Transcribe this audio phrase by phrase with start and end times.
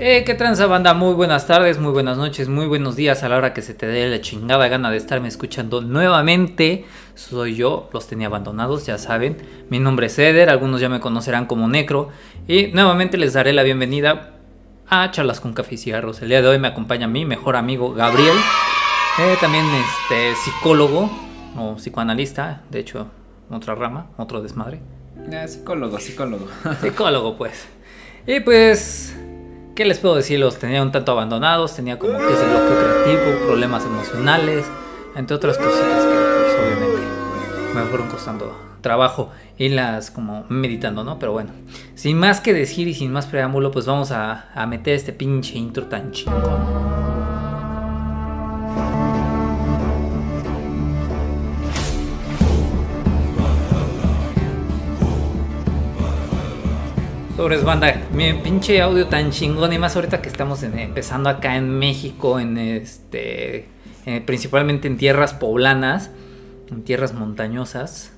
[0.00, 3.36] Eh, qué tranza banda, muy buenas tardes, muy buenas noches, muy buenos días a la
[3.36, 6.84] hora que se te dé la chingada gana de estarme escuchando nuevamente.
[7.14, 9.36] Soy yo, los tenía abandonados, ya saben.
[9.70, 12.08] Mi nombre es Eder, algunos ya me conocerán como Necro.
[12.48, 14.32] Y nuevamente les daré la bienvenida
[14.88, 16.20] a Charlas con Café y Cigarros.
[16.22, 18.36] El día de hoy me acompaña mi mejor amigo Gabriel,
[19.20, 21.08] eh, también este psicólogo
[21.56, 23.06] o psicoanalista, de hecho,
[23.48, 24.80] otra rama, otro desmadre.
[25.30, 26.48] Eh, psicólogo, psicólogo.
[26.82, 27.68] Psicólogo, pues.
[28.26, 29.14] Y pues
[29.74, 30.38] ¿Qué les puedo decir?
[30.38, 34.64] Los tenía un tanto abandonados, tenía como que ese bloqueo creativo, problemas emocionales,
[35.16, 37.02] entre otras cositas que pues, obviamente
[37.74, 41.18] me fueron costando trabajo las como meditando, ¿no?
[41.18, 41.50] Pero bueno,
[41.96, 45.58] sin más que decir y sin más preámbulo, pues vamos a, a meter este pinche
[45.58, 47.03] intro tan chingón.
[57.36, 61.68] Sobres banda, mi pinche audio tan chingón y más ahorita que estamos empezando acá en
[61.68, 63.68] México, en este,
[64.06, 66.12] eh, principalmente en tierras poblanas,
[66.70, 68.12] en tierras montañosas,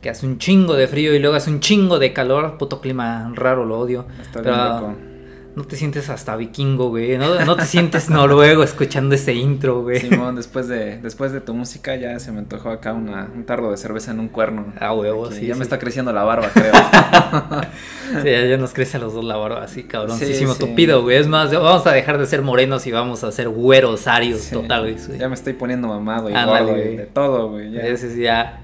[0.00, 3.30] que hace un chingo de frío y luego hace un chingo de calor, puto clima
[3.34, 4.06] raro, lo odio.
[4.22, 5.09] Está bien
[5.56, 7.18] no te sientes hasta vikingo, güey.
[7.18, 10.00] No, te sientes noruego escuchando ese intro, güey.
[10.00, 13.70] Simón, después de, después de tu música ya se me antojó acá una, un tarro
[13.70, 14.72] de cerveza en un cuerno.
[14.78, 15.46] Ah, huevo, sí.
[15.46, 16.72] Ya me está creciendo la barba, creo.
[18.22, 21.16] sí, ya nos crece a los dos la barba, así cabroncísimo sí, tupido, güey.
[21.16, 24.82] Es más, vamos a dejar de ser morenos y vamos a ser güeros, arios, total,
[24.82, 25.18] güey.
[25.18, 26.96] Ya me estoy poniendo mamado y gordo, güey.
[26.96, 27.72] De todo, güey.
[27.72, 27.80] Ya.
[27.82, 28.60] Ese ya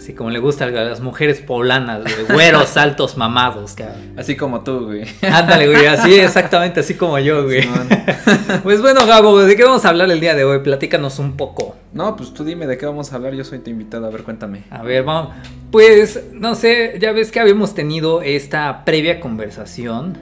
[0.00, 2.24] Así como le gusta a las mujeres poblanas, güey.
[2.32, 4.14] Güeros, altos, mamados, cabrón.
[4.16, 5.04] Así como tú, güey.
[5.20, 5.84] Ándale, güey.
[5.88, 7.68] Así, exactamente así como yo, güey.
[8.62, 10.60] pues bueno, Gabo, ¿de qué vamos a hablar el día de hoy?
[10.60, 11.76] Platícanos un poco.
[11.92, 13.34] No, pues tú dime de qué vamos a hablar.
[13.34, 14.06] Yo soy tu invitado.
[14.06, 14.62] A ver, cuéntame.
[14.70, 15.34] A ver, vamos.
[15.70, 20.16] Pues, no sé, ya ves que habíamos tenido esta previa conversación,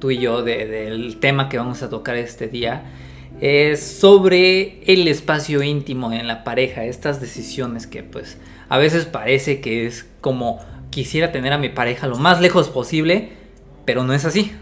[0.00, 2.82] tú y yo, del tema que vamos a tocar este día.
[3.40, 8.36] Es sobre el espacio íntimo en la pareja, estas decisiones que pues
[8.72, 13.28] a veces parece que es como quisiera tener a mi pareja lo más lejos posible,
[13.84, 14.52] pero no es así.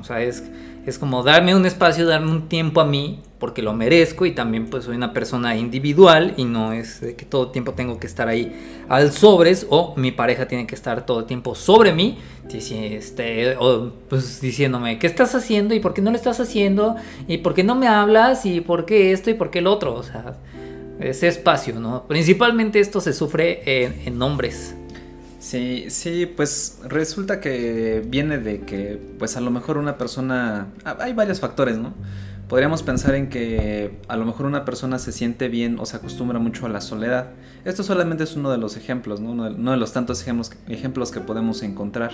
[0.00, 0.44] O sea, es,
[0.86, 4.66] es como darme un espacio, darme un tiempo a mí, porque lo merezco y también
[4.66, 8.28] pues soy una persona individual y no es que todo el tiempo tengo que estar
[8.28, 8.54] ahí
[8.88, 12.16] al sobres o mi pareja tiene que estar todo el tiempo sobre mí,
[12.48, 13.56] este,
[14.08, 16.94] pues diciéndome, ¿qué estás haciendo y por qué no lo estás haciendo?
[17.26, 18.46] ¿Y por qué no me hablas?
[18.46, 19.94] ¿Y por qué esto y por qué el otro?
[19.94, 20.36] O sea,
[21.00, 22.04] ese espacio, ¿no?
[22.06, 24.74] Principalmente esto se sufre en, hombres.
[25.38, 30.96] Sí, sí, pues resulta que viene de que, pues a lo mejor una persona, ah,
[31.00, 31.94] hay varios factores, ¿no?
[32.48, 36.38] Podríamos pensar en que a lo mejor una persona se siente bien o se acostumbra
[36.38, 37.30] mucho a la soledad.
[37.64, 39.32] Esto solamente es uno de los ejemplos, ¿no?
[39.32, 42.12] Uno de, los tantos ejemplos, ejemplos que podemos encontrar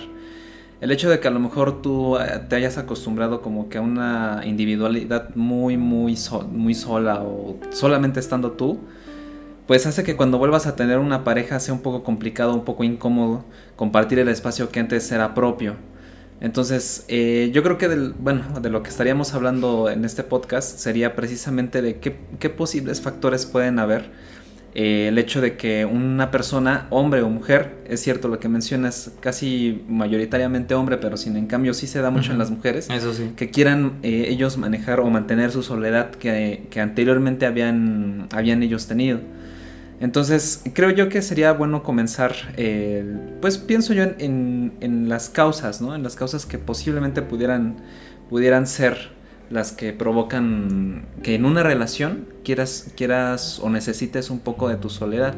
[0.81, 3.81] el hecho de que a lo mejor tú eh, te hayas acostumbrado como que a
[3.81, 6.17] una individualidad muy, muy,
[6.51, 8.79] muy sola o solamente estando tú,
[9.67, 12.83] pues hace que cuando vuelvas a tener una pareja sea un poco complicado, un poco
[12.83, 15.75] incómodo compartir el espacio que antes era propio.
[16.41, 20.77] Entonces, eh, yo creo que del, bueno, de lo que estaríamos hablando en este podcast
[20.77, 24.11] sería precisamente de qué, qué posibles factores pueden haber
[24.77, 29.13] eh, el hecho de que una persona, hombre o mujer, es cierto lo que mencionas,
[29.21, 33.13] casi mayoritariamente hombre, pero sin en cambio sí se da mucho en las mujeres, Eso
[33.13, 33.31] sí.
[33.37, 39.21] que quieran eh, ellos manejar o mantener su soledad que, anteriormente habían, habían ellos tenido.
[40.01, 42.35] Entonces, creo yo que sería bueno comenzar,
[43.39, 45.95] pues pienso yo en, en, las causas, ¿no?
[45.95, 47.77] En las causas que posiblemente pudieran,
[48.29, 49.14] pudieran ser
[49.49, 54.89] las que provocan que en una relación quieras, quieras o necesites un poco de tu
[54.89, 55.35] soledad.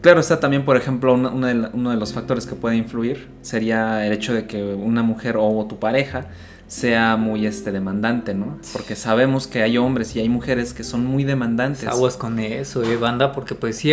[0.00, 4.32] Claro está también, por ejemplo, uno de los factores que puede influir sería el hecho
[4.32, 6.26] de que una mujer o tu pareja
[6.68, 8.58] sea muy este demandante, ¿no?
[8.74, 11.88] Porque sabemos que hay hombres y hay mujeres que son muy demandantes.
[11.88, 13.92] Aguas con eso, eh, banda, porque pues sí,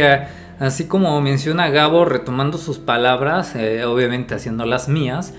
[0.60, 5.34] así como menciona Gabo, retomando sus palabras, eh, obviamente haciendo las mías,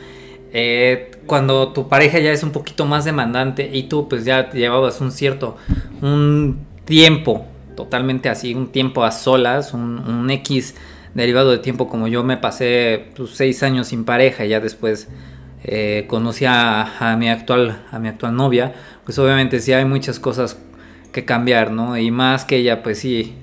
[0.52, 5.00] eh, cuando tu pareja ya es un poquito más demandante y tú pues ya llevabas
[5.00, 5.56] un cierto,
[6.00, 7.46] un tiempo
[7.76, 10.74] totalmente así, un tiempo a solas, un, X
[11.14, 15.08] derivado de tiempo como yo me pasé pues, seis años sin pareja y ya después
[15.64, 20.58] eh, conocí a, mi actual, a mi actual novia, pues obviamente sí hay muchas cosas
[21.12, 21.96] que cambiar, ¿no?
[21.96, 23.34] Y más que ella pues sí,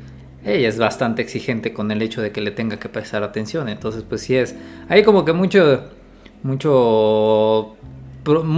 [0.45, 4.03] ella es bastante exigente con el hecho de que le tenga que prestar atención, entonces
[4.07, 4.55] pues sí es,
[4.89, 5.89] hay como que mucho
[6.43, 7.75] mucho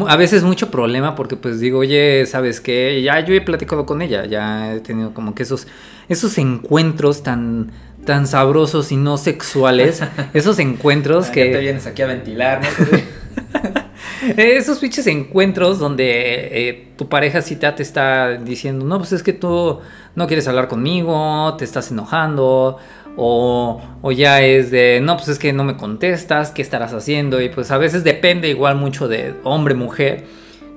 [0.08, 3.02] a veces mucho problema porque pues digo, oye, ¿sabes qué?
[3.02, 5.68] Ya yo he platicado con ella, ya he tenido como que esos
[6.08, 7.72] esos encuentros tan
[8.06, 10.04] tan sabrosos y no sexuales,
[10.34, 12.98] esos encuentros que te vienes aquí a ventilar, ¿no?
[14.38, 19.34] Esos pinches encuentros donde eh, tu pareja sí te está diciendo, no, pues es que
[19.34, 19.80] tú
[20.16, 22.78] no quieres hablar conmigo, te estás enojando,
[23.18, 27.42] o, o, ya es de, no, pues es que no me contestas, ¿qué estarás haciendo?
[27.42, 30.26] Y pues a veces depende igual mucho de hombre, mujer,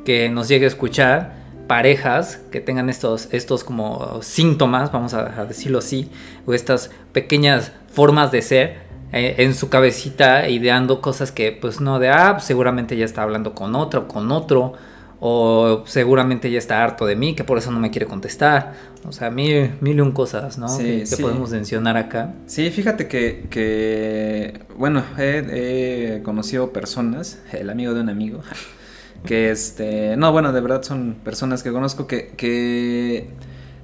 [0.05, 5.79] que nos llegue a escuchar, parejas que tengan estos, estos como síntomas, vamos a, decirlo
[5.79, 6.11] así,
[6.47, 8.77] o estas pequeñas formas de ser
[9.13, 13.23] eh, en su cabecita, ideando cosas que pues no de, ah, pues, seguramente ya está
[13.23, 14.73] hablando con otro, con otro,
[15.21, 18.75] o seguramente ya está harto de mí, que por eso no me quiere contestar.
[19.05, 20.67] O sea, mil, mil y un cosas, ¿no?
[20.79, 22.35] que, podemos mencionar acá.
[22.47, 28.41] Sí, fíjate que, que bueno, he, conocido personas, el amigo de un amigo,
[29.25, 33.31] que este, no, bueno, de verdad son personas que conozco que, que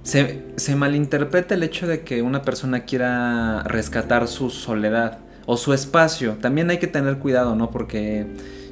[0.04, 5.72] se, se malinterpreta el hecho de que una persona quiera rescatar su soledad o su
[5.72, 6.36] espacio.
[6.40, 7.70] También hay que tener cuidado, ¿no?
[7.70, 8.26] Porque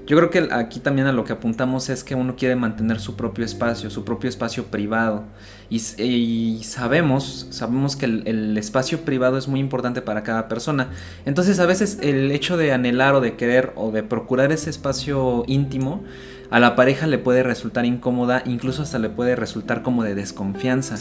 [0.07, 3.15] yo creo que aquí también a lo que apuntamos es que uno quiere mantener su
[3.15, 5.25] propio espacio, su propio espacio privado.
[5.71, 10.91] Y, sabemos, sabemos que el, espacio privado es muy importante para cada persona.
[11.25, 15.45] Entonces a veces el hecho de anhelar o de querer o de procurar ese espacio
[15.47, 16.05] íntimo
[16.53, 20.99] a la pareja le puede resultar incómoda, incluso hasta le puede resultar como de desconfianza.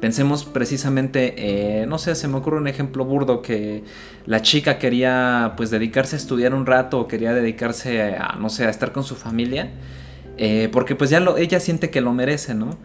[0.00, 3.84] Pensemos precisamente, eh, no sé, se me ocurre un ejemplo burdo que
[4.26, 8.66] la chica quería pues dedicarse a estudiar un rato o quería dedicarse a, no sé,
[8.66, 9.70] a estar con su familia,
[10.36, 12.76] eh, porque pues ya lo, ella siente que lo merece, ¿no?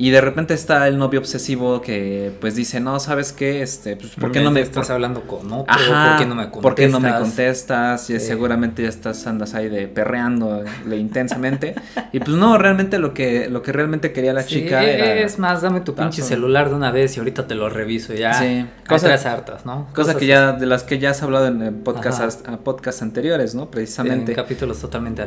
[0.00, 3.60] Y de repente está el novio obsesivo que pues dice, no, ¿sabes qué?
[3.60, 4.62] Este, pues, ¿por qué no me...
[4.62, 6.62] Estás hablando con otro, ¿por qué no me contestas?
[6.62, 8.08] ¿Por qué no me contestas?
[8.08, 11.74] Y seguramente ya estás, andas ahí de perreando intensamente.
[12.12, 15.16] y pues no, realmente lo que, lo que realmente quería la chica era...
[15.16, 18.32] Es más, dame tu pinche celular de una vez y ahorita te lo reviso ya.
[18.32, 18.64] Sí.
[18.88, 19.86] Cosas hartas, ¿no?
[19.94, 23.70] Cosas, que ya, de las que ya has hablado en podcast, podcast anteriores, ¿no?
[23.70, 24.32] Precisamente.
[24.32, 25.22] en capítulos totalmente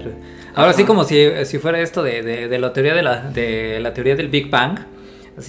[0.56, 3.80] Ahora sí como si, si fuera esto de, de, de la teoría de la, de
[3.80, 4.63] la teoría del Big Bang.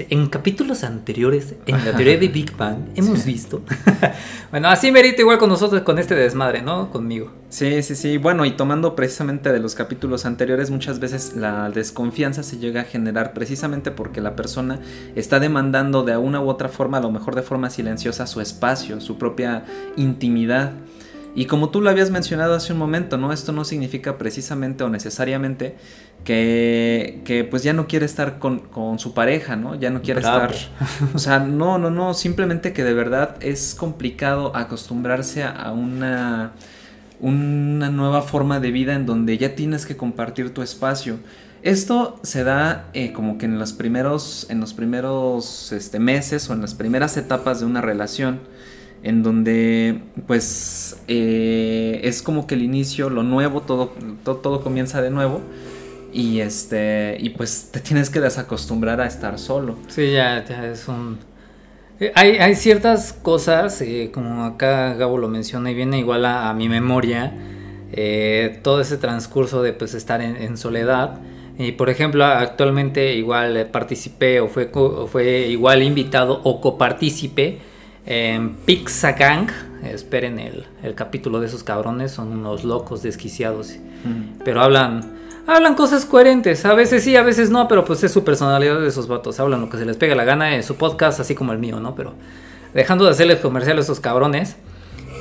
[0.08, 3.60] En capítulos anteriores, en la teoría de Big Bang, hemos visto.
[4.50, 6.90] bueno, así merita igual con nosotros, con este desmadre, ¿no?
[6.90, 7.30] Conmigo.
[7.50, 8.16] Sí, sí, sí.
[8.16, 12.84] Bueno, y tomando precisamente de los capítulos anteriores, muchas veces la desconfianza se llega a
[12.84, 14.80] generar precisamente porque la persona
[15.16, 19.02] está demandando de una u otra forma, a lo mejor de forma silenciosa, su espacio,
[19.02, 19.64] su propia
[19.96, 20.72] intimidad.
[21.34, 23.32] Y como tú lo habías mencionado hace un momento, ¿no?
[23.32, 25.74] Esto no significa precisamente o necesariamente
[26.24, 29.74] que, que pues ya no quiere estar con, su pareja, ¿no?
[29.74, 30.54] Ya no quiere estar...
[31.14, 36.52] O sea, no, no, no, simplemente que de verdad es complicado acostumbrarse a una,
[37.20, 41.18] una nueva forma de vida en donde ya tienes que compartir tu espacio.
[41.64, 46.52] Esto se da eh, como que en los primeros, en los primeros este, meses o
[46.52, 48.40] en las primeras etapas de una relación
[49.04, 53.92] en donde pues eh, es como que el inicio, lo nuevo, todo,
[54.24, 55.42] todo, comienza de nuevo
[56.10, 59.76] y este y pues te tienes que desacostumbrar a estar solo.
[59.88, 61.18] Sí, ya, ya es un...
[62.00, 66.70] Eh, hay, ciertas cosas, eh, como acá Gabo lo menciona y viene igual a, mi
[66.70, 67.34] memoria,
[68.62, 71.20] todo ese transcurso de pues estar en, soledad.
[71.58, 74.70] Y por ejemplo, actualmente igual participé o fue,
[75.08, 77.73] fue igual invitado o copartícipe
[78.06, 79.48] en Pixagang,
[79.84, 83.76] esperen el, el, capítulo de esos cabrones, son unos locos desquiciados.
[84.44, 85.12] Pero hablan,
[85.46, 86.64] hablan cosas coherentes.
[86.66, 89.40] A veces sí, a veces no, pero pues es su personalidad de esos vatos.
[89.40, 91.80] Hablan lo que se les pega la gana en su podcast, así como el mío,
[91.80, 91.94] ¿no?
[91.94, 92.12] Pero
[92.74, 94.56] dejando de hacerles comercial a esos cabrones,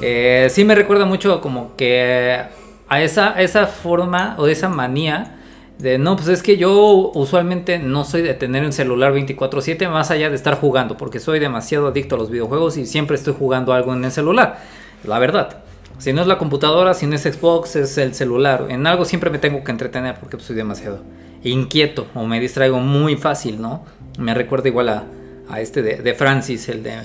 [0.01, 2.41] eh, sí me recuerda mucho como que
[2.89, 5.39] a esa, esa forma o esa manía
[5.79, 10.11] de no, pues es que yo usualmente no soy de tener un celular 24/7 más
[10.11, 13.73] allá de estar jugando, porque soy demasiado adicto a los videojuegos y siempre estoy jugando
[13.73, 14.59] algo en el celular.
[15.03, 15.63] La verdad.
[15.99, 18.65] Si no es la computadora, si no es Xbox, es el celular.
[18.69, 21.01] En algo siempre me tengo que entretener porque soy demasiado
[21.43, 23.83] inquieto o me distraigo muy fácil, ¿no?
[24.17, 25.03] Me recuerda igual a,
[25.49, 26.97] a este de, Francis, el de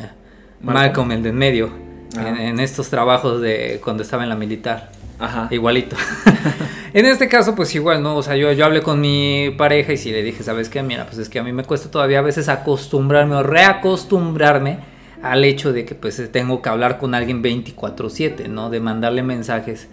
[0.62, 1.70] Malcolm, el de en medio,
[2.16, 4.90] en, en estos trabajos de cuando estaba en la militar.
[5.18, 5.48] Ajá.
[5.50, 5.96] Igualito.
[6.94, 8.16] en este caso, pues igual, ¿no?
[8.16, 10.82] O sea, yo, yo hablé con mi pareja y si le dije, ¿sabes qué?
[10.82, 14.78] Mira, pues es que a mí me cuesta todavía a veces acostumbrarme o reacostumbrarme
[15.22, 18.70] al hecho de que pues tengo que hablar con alguien 24/7, ¿no?
[18.70, 19.88] De mandarle mensajes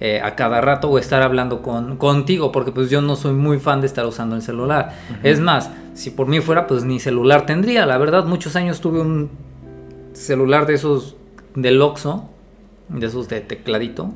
[0.00, 3.58] eh, a cada rato o estar hablando con, contigo, porque pues yo no soy muy
[3.58, 4.94] fan de estar usando el celular.
[5.22, 7.84] Es más, si por mí fuera, pues ni celular tendría.
[7.84, 9.28] La verdad, muchos años tuve un
[10.14, 11.16] celular de esos
[11.54, 12.30] del Oxxo,
[12.88, 14.14] de esos de tecladito,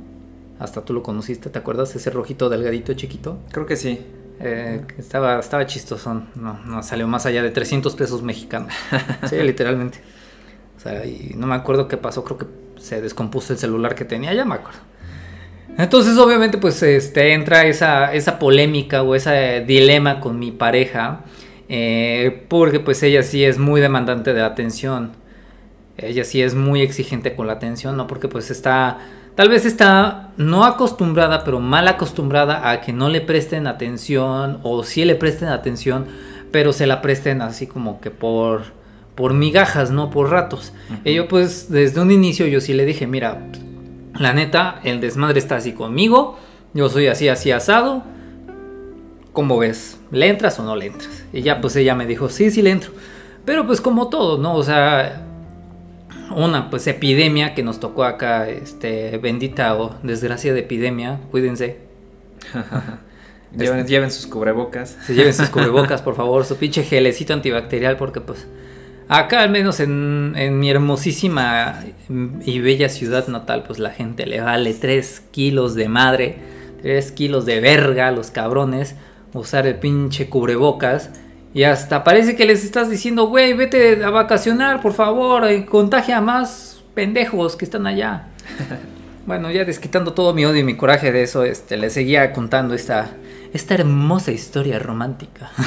[0.65, 1.95] hasta tú lo conociste, ¿te acuerdas?
[1.95, 3.39] Ese rojito delgadito chiquito.
[3.53, 4.01] Creo que sí.
[4.41, 6.29] Eh, estaba, estaba chistosón.
[6.35, 8.73] No, no salió más allá de 300 pesos mexicanos.
[9.29, 10.01] sí, literalmente.
[10.77, 12.25] O sea, y no me acuerdo qué pasó.
[12.25, 12.47] Creo que
[12.79, 14.33] se descompuso el celular que tenía.
[14.35, 14.81] Ya me acuerdo.
[15.77, 21.25] Entonces, obviamente, pues este, entra esa, esa polémica o ese dilema con mi pareja.
[21.69, 25.13] Eh, porque pues ella sí es muy demandante de atención.
[25.97, 28.07] Ella sí es muy exigente con la atención, ¿no?
[28.07, 28.99] Porque pues está,
[29.35, 34.83] tal vez está no acostumbrada, pero mal acostumbrada a que no le presten atención o
[34.83, 36.07] sí le presten atención,
[36.51, 38.63] pero se la presten así como que por,
[39.15, 40.11] por migajas, ¿no?
[40.11, 40.73] Por ratos.
[41.05, 43.49] Y yo pues desde un inicio yo sí le dije, mira,
[44.19, 46.39] la neta, el desmadre está así conmigo.
[46.73, 48.03] Yo soy así, así asado.
[49.33, 49.99] ¿Cómo ves?
[50.13, 51.25] ¿Le entras o no le entras?
[51.33, 52.93] Y ya pues ella me dijo, sí, sí le entro.
[53.45, 54.55] Pero pues como todo, ¿no?
[54.55, 55.24] O sea,
[56.31, 61.79] una pues epidemia que nos tocó acá, este, bendita o desgracia de epidemia, cuídense.
[63.57, 64.97] lleven, lleven, sus cubrebocas.
[65.07, 68.47] Se lleven sus cubrebocas, por favor, su pinche gelecito antibacterial, porque pues
[69.09, 71.81] Acá al menos en, mi hermosísima
[72.45, 76.37] y bella ciudad natal, pues la gente le vale 3 kilos de madre,
[76.81, 78.97] 3 kilos de verga a los cabrones,
[79.35, 81.11] usar el pinche cubrebocas.
[81.55, 86.19] Y hasta parece que les estás diciendo, güey, vete a vacacionar, por favor, y contagia
[86.19, 88.27] a más pendejos que están allá.
[89.27, 92.75] bueno, ya desquitando todo mi odio y mi coraje de eso, este, le seguía contando
[92.75, 93.13] esta,
[93.53, 95.51] esta hermosa historia romántica.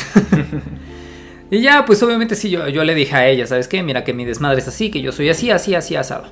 [1.49, 3.81] Y ya, pues obviamente sí, yo, yo le dije a ella, ¿sabes qué?
[3.81, 6.25] Mira que mi desmadre es así, que yo soy así, así, así, asado.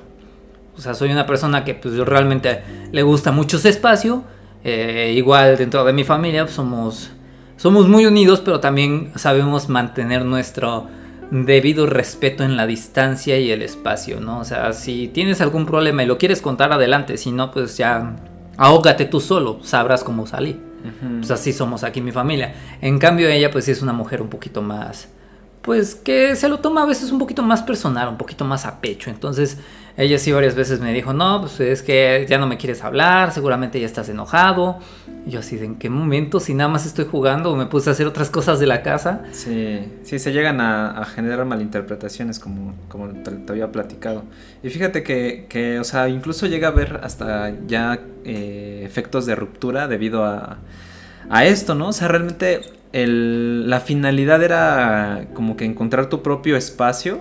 [0.76, 2.60] O sea, soy una persona que pues realmente
[2.92, 4.24] le gusta mucho ese espacio.
[4.62, 7.10] Eh, igual dentro de mi familia pues, somos,
[7.56, 10.86] somos muy unidos, pero también sabemos mantener nuestro
[11.30, 14.38] debido respeto en la distancia y el espacio, ¿no?
[14.38, 18.16] O sea, si tienes algún problema y lo quieres contar adelante, si no, pues ya
[18.56, 20.64] ahógate tú solo, sabrás cómo salir.
[21.18, 22.54] Pues así somos aquí mi familia.
[22.80, 25.08] En cambio ella pues es una mujer un poquito más,
[25.62, 28.80] pues que se lo toma a veces un poquito más personal, un poquito más a
[28.80, 29.10] pecho.
[29.10, 29.58] Entonces
[29.96, 33.32] ella sí varias veces me dijo, no, pues es que ya no me quieres hablar,
[33.32, 34.78] seguramente ya estás enojado.
[35.26, 36.38] Y yo así, ¿de en qué momento?
[36.38, 39.22] Si nada más estoy jugando o me puse a hacer otras cosas de la casa.
[39.32, 44.24] Sí, sí, se llegan a, generar malinterpretaciones como, como te, había platicado.
[44.62, 49.34] Y fíjate que, que, o sea, incluso llega a haber hasta ya eh, efectos de
[49.34, 50.58] ruptura debido a,
[51.30, 51.88] a esto, ¿no?
[51.88, 52.60] O sea, realmente
[52.92, 57.20] el, la finalidad era como que encontrar tu propio espacio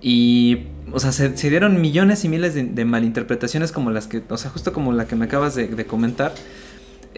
[0.00, 4.50] y o sea, se, dieron millones y miles de, malinterpretaciones como las que, o sea,
[4.50, 6.32] justo como la que me acabas de, comentar.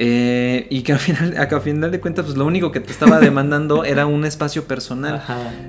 [0.01, 3.19] Eh, y que al final, a final de cuentas, pues lo único que te estaba
[3.21, 5.23] demandando era un espacio personal.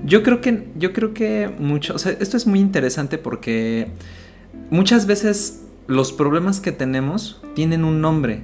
[0.05, 3.87] Yo creo que, yo creo que mucho, o sea, esto es muy interesante porque
[4.69, 8.41] muchas veces los problemas que tenemos tienen un nombre,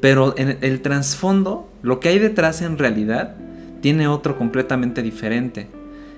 [0.00, 3.36] pero en el trasfondo, lo que hay detrás en realidad,
[3.82, 5.68] tiene otro completamente diferente.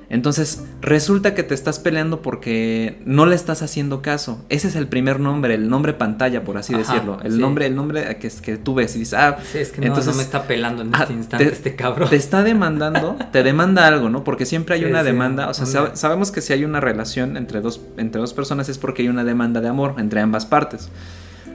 [0.09, 4.45] Entonces, resulta que te estás peleando porque no le estás haciendo caso.
[4.49, 7.19] Ese es el primer nombre, el nombre pantalla, por así decirlo.
[7.25, 10.13] El nombre, el nombre que, que tú ves y dices, ah, sí, es que entonces,
[10.13, 12.09] no, me está pelando en este ah, instante este cabrón.
[12.09, 14.23] Te está demandando, te demanda algo, ¿no?
[14.23, 15.49] Porque siempre hay una demanda.
[15.49, 19.03] O sea, sabemos que si hay una relación entre dos, entre dos personas es porque
[19.03, 20.89] hay una demanda de amor entre ambas partes.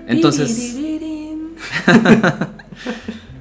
[0.08, 0.76] Entonces.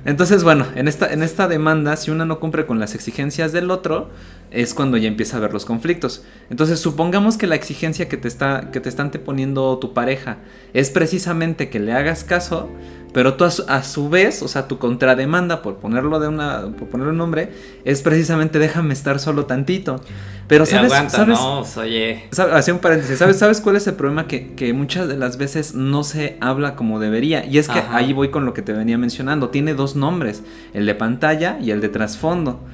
[0.04, 3.70] Entonces, bueno, en esta, en esta demanda, si una no cumple con las exigencias del
[3.70, 4.08] otro,
[4.50, 6.24] es cuando ya empieza a haber los conflictos.
[6.50, 10.38] Entonces, supongamos que la exigencia que te está que te están poniendo tu pareja
[10.74, 12.68] es precisamente que le hagas caso,
[13.12, 17.12] pero tú a su, vez, o sea, tu contrademanda por ponerlo de una por ponerle
[17.12, 17.50] un nombre
[17.84, 20.00] es precisamente déjame estar solo tantito.
[20.48, 22.24] Pero sabes, sabes, no, oye.
[22.72, 26.02] un paréntesis, ¿sabes, ¿sabes cuál es el problema que, que, muchas de las veces no
[26.02, 27.44] se habla como debería?
[27.44, 30.42] Y es que ahí voy con lo que te venía mencionando, tiene dos nombres,
[30.74, 32.64] el de pantalla y el de trasfondo.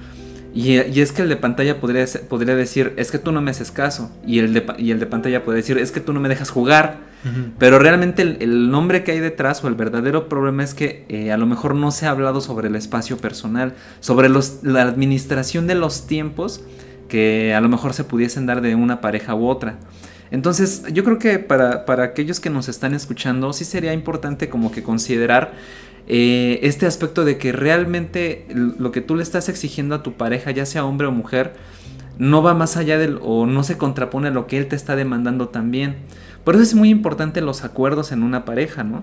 [0.56, 3.70] Y, es que el de pantalla podría, podría decir, es que tú no me haces
[3.70, 4.10] caso.
[4.26, 6.48] Y el de, y el de pantalla puede decir, es que tú no me dejas
[6.48, 6.96] jugar.
[7.58, 11.36] Pero realmente el, nombre que hay detrás o el verdadero problema es que eh, a
[11.36, 15.74] lo mejor no se ha hablado sobre el espacio personal, sobre los, la administración de
[15.74, 16.62] los tiempos
[17.08, 19.76] que a lo mejor se pudiesen dar de una pareja u otra.
[20.30, 24.70] Entonces, yo creo que para, para aquellos que nos están escuchando, sí sería importante como
[24.70, 25.52] que considerar
[26.08, 30.50] eh, este aspecto de que realmente lo que tú le estás exigiendo a tu pareja,
[30.50, 31.54] ya sea hombre o mujer,
[32.18, 34.96] no va más allá del o no se contrapone a lo que él te está
[34.96, 35.96] demandando también.
[36.44, 39.02] Por eso es muy importante los acuerdos en una pareja, ¿no?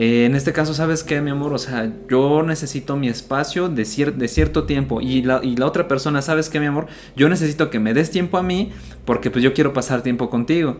[0.00, 1.52] Eh, en este caso, ¿sabes qué, mi amor?
[1.52, 6.22] O sea, yo necesito mi espacio de, cierto tiempo y la, y la, otra persona,
[6.22, 6.86] ¿sabes qué, mi amor?
[7.16, 8.72] Yo necesito que me des tiempo a mí
[9.04, 10.78] porque pues yo quiero pasar tiempo contigo.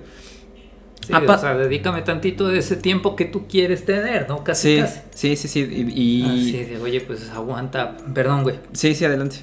[1.08, 4.44] Sí, o sea, dedícame tantito de ese tiempo que tú quieres tener, ¿no?
[4.44, 5.00] Casi, sí, casi.
[5.14, 5.60] Sí, sí, sí.
[5.94, 7.96] Y, Así de, oye, pues aguanta.
[8.12, 8.56] Perdón, güey.
[8.72, 9.38] Sí, sí, adelante.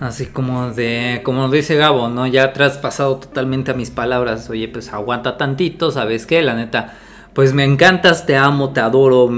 [0.00, 2.26] Así como de, como dice Gabo, ¿no?
[2.26, 4.48] Ya traspasado totalmente a mis palabras.
[4.48, 6.40] Oye, pues aguanta tantito, ¿sabes qué?
[6.40, 6.96] La neta,
[7.34, 9.30] pues me encantas, te amo, te adoro,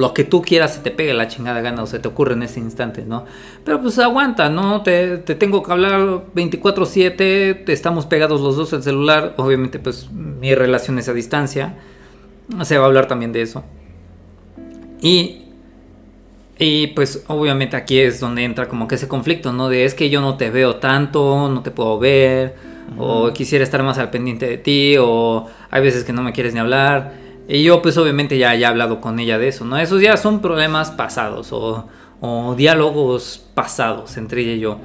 [0.00, 2.42] lo que tú quieras se te pegue la chingada gana o se te ocurre en
[2.42, 3.26] ese instante, ¿no?
[3.64, 4.82] Pero pues aguanta, ¿no?
[4.82, 10.54] Te, te tengo que hablar 24/7, estamos pegados los dos al celular, obviamente pues mi
[10.54, 11.76] relación es a distancia,
[12.62, 13.62] se va a hablar también de eso.
[15.02, 15.42] Y,
[16.58, 19.68] y pues obviamente aquí es donde entra como que ese conflicto, ¿no?
[19.68, 22.54] De es que yo no te veo tanto, no te puedo ver,
[22.96, 26.54] o quisiera estar más al pendiente de ti, o hay veces que no me quieres
[26.54, 27.19] ni hablar.
[27.52, 29.76] Y yo pues obviamente ya, ya he hablado con ella de eso, ¿no?
[29.76, 31.88] Esos ya son problemas pasados o,
[32.20, 34.78] o diálogos pasados entre ella y yo.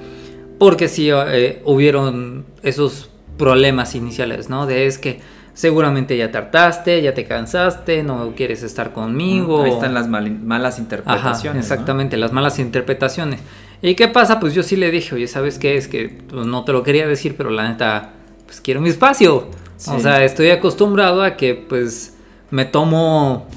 [0.57, 4.65] Porque sí eh, hubieron esos problemas iniciales, ¿no?
[4.65, 5.21] De es que
[5.53, 9.61] seguramente ya tartaste, ya te cansaste, no quieres estar conmigo.
[9.61, 11.63] Ahí están las malas interpretaciones.
[11.63, 13.41] exactamente, las malas interpretaciones.
[13.83, 14.39] ¿Y qué pasa?
[14.39, 15.77] Pues yo sí le dije, oye, ¿sabes qué?
[15.77, 18.13] Es que pues, no te lo quería decir, pero la neta,
[18.47, 19.49] pues quiero mi espacio.
[19.87, 22.14] O sea, estoy acostumbrado a que pues
[22.51, 23.47] me tomo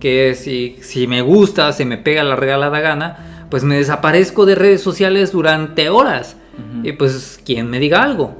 [0.00, 4.54] que si, si me gusta, se me pega la regalada gana, pues me desaparezco de
[4.54, 6.36] redes sociales durante horas.
[6.82, 8.36] Y pues quien me diga algo.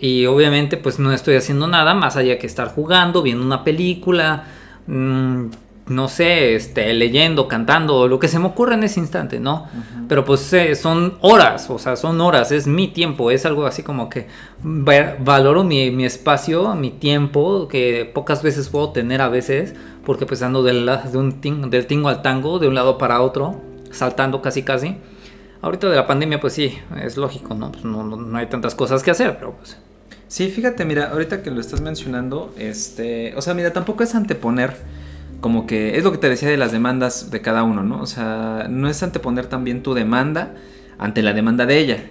[0.00, 4.44] Y obviamente pues no estoy haciendo nada más allá que estar jugando, viendo una película,
[4.86, 5.46] mmm,
[5.88, 9.66] no sé, este, leyendo, cantando, lo que se me ocurra en ese instante, ¿no?
[10.08, 13.84] Pero pues eh, son horas, o sea, son horas, es mi tiempo, es algo así
[13.84, 14.26] como que
[14.62, 19.74] valoro mi, espacio, mi tiempo, que pocas veces puedo tener a veces,
[20.04, 21.40] porque pues ando del, de un
[21.70, 23.60] del tingo al tango, de un lado para otro,
[23.92, 24.96] saltando casi casi.
[25.62, 27.70] Ahorita de la pandemia, pues sí, es lógico, ¿no?
[27.70, 29.78] Pues no, no hay tantas cosas que hacer, pero pues...
[30.28, 34.76] Sí, fíjate, mira, ahorita que lo estás mencionando, este, o sea, mira, tampoco es anteponer
[35.40, 38.00] como que es lo que te decía de las demandas de cada uno, ¿no?
[38.00, 40.54] O sea, no es anteponer también tu demanda
[40.98, 42.04] ante la demanda de ella.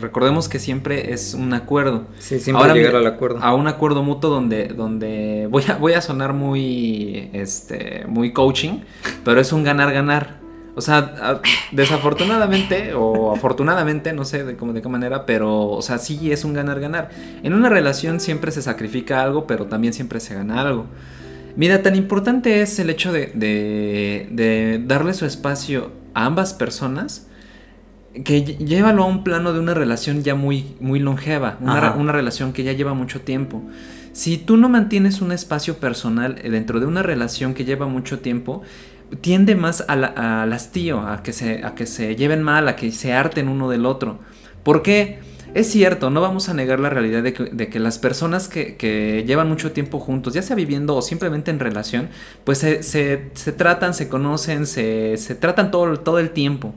[0.00, 2.06] Recordemos que siempre es un acuerdo.
[2.18, 3.38] Sí, siempre Ahora, llegar al acuerdo.
[3.40, 8.80] A un acuerdo mutuo donde, donde voy, a, voy a sonar muy, este, muy coaching,
[9.24, 10.42] pero es un ganar-ganar.
[10.76, 11.40] O sea,
[11.70, 16.44] desafortunadamente o afortunadamente, no sé de, cómo, de qué manera, pero, o sea, sí es
[16.44, 17.10] un ganar-ganar.
[17.44, 20.86] En una relación siempre se sacrifica algo, pero también siempre se gana algo.
[21.56, 27.28] Mira, tan importante es el hecho de, de, darle su espacio a ambas personas
[28.24, 32.64] que llévalo a un plano de una relación ya muy, muy longeva, una, relación que
[32.64, 33.62] ya lleva mucho tiempo.
[34.12, 38.62] Si tú no mantienes un espacio personal dentro de una relación que lleva mucho tiempo,
[39.20, 43.12] tiende más al hastío, a que, se, a que se lleven mal, a que se
[43.12, 44.20] harten uno del otro.
[44.62, 45.18] ¿Por qué?
[45.54, 49.70] Es cierto, no vamos a negar la realidad de que, las personas que, llevan mucho
[49.70, 52.08] tiempo juntos, ya sea viviendo o simplemente en relación,
[52.42, 56.74] pues se, tratan, se conocen, se, tratan todo, todo el tiempo.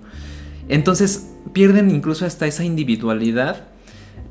[0.70, 3.66] Entonces pierden incluso hasta esa individualidad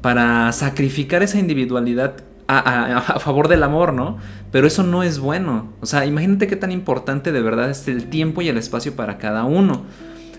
[0.00, 4.18] para sacrificar esa individualidad a, a, favor del amor, ¿no?
[4.52, 5.72] Pero eso no es bueno.
[5.80, 9.18] O sea, imagínate qué tan importante de verdad es el tiempo y el espacio para
[9.18, 9.86] cada uno.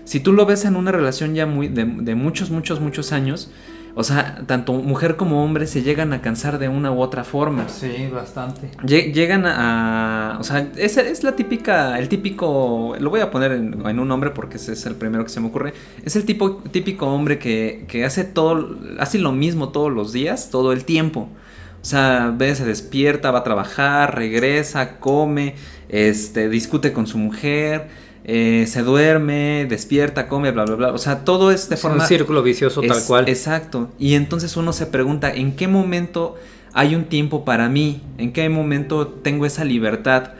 [0.04, 3.50] Si tú lo ves en una relación ya muy de, de muchos, muchos, muchos años,
[3.98, 7.68] o sea, tanto mujer como hombre se llegan a cansar de una u otra forma.
[7.68, 8.70] Sí, bastante.
[8.86, 13.98] Llegan a, o sea, es, es, la típica, el típico, lo voy a poner en,
[13.98, 15.74] un nombre porque ese es el primero que se me ocurre.
[16.04, 20.50] Es el tipo, típico hombre que, que hace todo, hace lo mismo todos los días,
[20.50, 21.28] todo el tiempo.
[21.82, 25.56] O sea, ve, se despierta, va a trabajar, regresa, come,
[25.88, 27.88] este, discute con su mujer
[28.30, 30.92] eh, se duerme, despierta, come, bla, bla, bla.
[30.92, 32.02] O sea, todo es de forma...
[32.02, 33.26] Un círculo vicioso tal cual.
[33.26, 33.88] Exacto.
[33.98, 36.36] Y entonces uno se pregunta, ¿en qué momento
[36.74, 38.02] hay un tiempo para mí?
[38.18, 40.32] ¿En qué momento tengo esa libertad?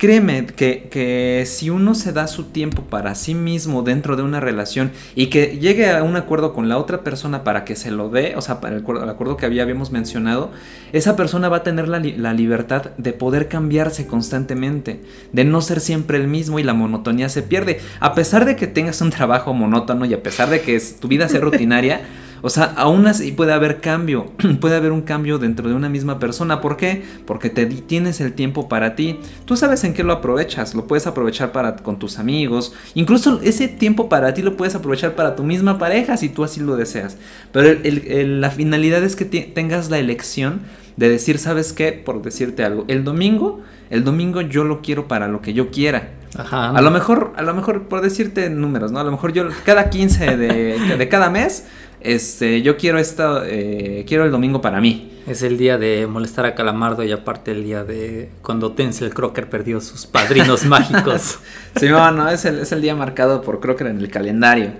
[0.00, 4.92] Créeme que, si uno se da su tiempo para sí mismo dentro de una relación
[5.14, 8.34] y que llegue a un acuerdo con la otra persona para que se lo dé,
[8.34, 10.52] o sea, para el, acuerdo que había, habíamos mencionado,
[10.94, 15.02] esa persona va a tener la, la, libertad de poder cambiarse constantemente,
[15.34, 17.80] de no ser siempre el mismo y la monotonía se pierde.
[18.00, 21.28] A pesar de que tengas un trabajo monótono y a pesar de que tu vida
[21.28, 22.00] sea rutinaria,
[22.42, 26.18] O sea, aún así puede haber cambio, puede haber un cambio dentro de una misma
[26.18, 26.60] persona.
[26.60, 27.02] ¿Por qué?
[27.26, 29.20] Porque te tienes el tiempo para ti.
[29.44, 30.74] Tú sabes en qué lo aprovechas.
[30.74, 32.74] Lo puedes aprovechar para con tus amigos.
[32.94, 36.60] Incluso ese tiempo para ti lo puedes aprovechar para tu misma pareja si tú así
[36.60, 37.16] lo deseas.
[37.52, 40.60] Pero la finalidad es que tengas la elección
[40.96, 41.92] de decir, ¿sabes qué?
[41.92, 42.84] Por decirte algo.
[42.88, 46.10] El domingo, el domingo yo lo quiero para lo que yo quiera.
[46.36, 46.70] Ajá.
[46.70, 49.00] A lo mejor, a lo mejor, por decirte números, ¿no?
[49.00, 51.64] A lo mejor yo cada 15 de, de cada mes
[52.00, 55.06] este, yo quiero esto, eh, quiero el domingo para mí.
[55.26, 59.48] Es el día de molestar a Calamardo y aparte el día de cuando Tencel Crocker
[59.48, 61.38] perdió sus padrinos mágicos.
[61.76, 64.72] Sí, no, no, es el, es el día marcado por Crocker en el calendario.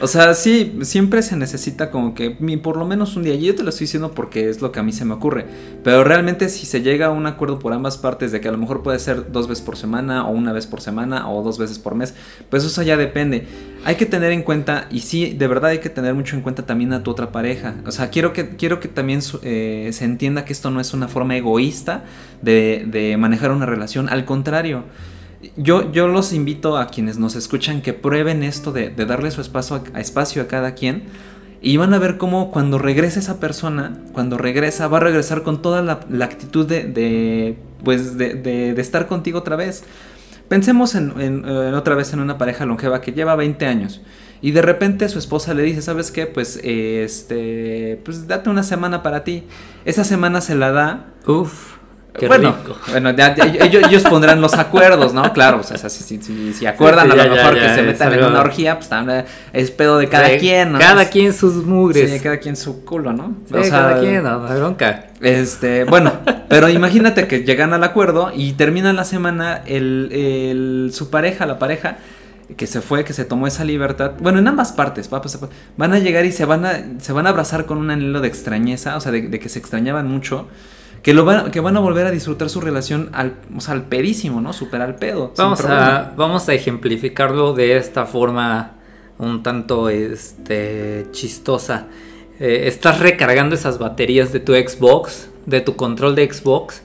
[0.00, 2.30] O sea, sí, siempre se necesita como que
[2.62, 3.34] por lo menos un día.
[3.34, 5.44] Y yo te lo estoy diciendo porque es lo que a mí se me ocurre.
[5.82, 8.58] Pero realmente si se llega a un acuerdo por ambas partes de que a lo
[8.58, 11.80] mejor puede ser dos veces por semana o una vez por semana o dos veces
[11.80, 12.14] por mes,
[12.48, 13.46] pues eso ya depende.
[13.84, 16.64] Hay que tener en cuenta, y sí, de verdad hay que tener mucho en cuenta
[16.64, 17.74] también a tu otra pareja.
[17.84, 21.08] O sea, quiero que, quiero que también eh, se entienda que esto no es una
[21.08, 22.04] forma egoísta
[22.42, 24.08] de, de manejar una relación.
[24.08, 24.84] Al contrario.
[25.56, 29.82] Yo, yo los invito a quienes nos escuchan que prueben esto de, darle su espacio
[29.94, 31.04] a, espacio a cada quien.
[31.60, 35.60] Y van a ver cómo cuando regrese esa persona, cuando regresa, va a regresar con
[35.60, 39.82] toda la, actitud de, pues de, estar contigo otra vez.
[40.48, 44.00] Pensemos en, otra vez en una pareja longeva que lleva 20 años
[44.40, 46.26] y de repente su esposa le dice, ¿sabes qué?
[46.26, 49.44] Pues este, pues date una semana para ti.
[49.84, 51.06] Esa semana se la da.
[52.26, 52.56] Bueno,
[52.90, 55.32] bueno ellos, pondrán los acuerdos, ¿no?
[55.32, 58.88] Claro, o sea, si, acuerdan a lo mejor que se metan en una orgía, pues
[58.88, 60.78] también es pedo de cada quien, ¿no?
[60.78, 62.10] Cada quien sus mugres.
[62.10, 63.36] Sí, cada quien su culo, ¿no?
[63.52, 65.04] o sea, cada quien, no, bronca.
[65.20, 66.12] Este, bueno,
[66.48, 71.58] pero imagínate que llegan al acuerdo y termina la semana el, el, su pareja, la
[71.58, 71.98] pareja,
[72.56, 75.38] que se fue, que se tomó esa libertad, bueno, en ambas partes, pues,
[75.76, 78.28] van a llegar y se van a, se van a abrazar con un anhelo de
[78.28, 80.48] extrañeza, o sea, de que se extrañaban mucho
[81.02, 83.84] que, lo van, que van a volver a disfrutar su relación al, o sea, al
[83.84, 84.52] pedísimo, ¿no?
[84.52, 85.32] Super al pedo.
[85.36, 88.72] Vamos a, vamos a ejemplificarlo de esta forma
[89.18, 91.86] un tanto este, chistosa.
[92.40, 96.82] Eh, estás recargando esas baterías de tu Xbox, de tu control de Xbox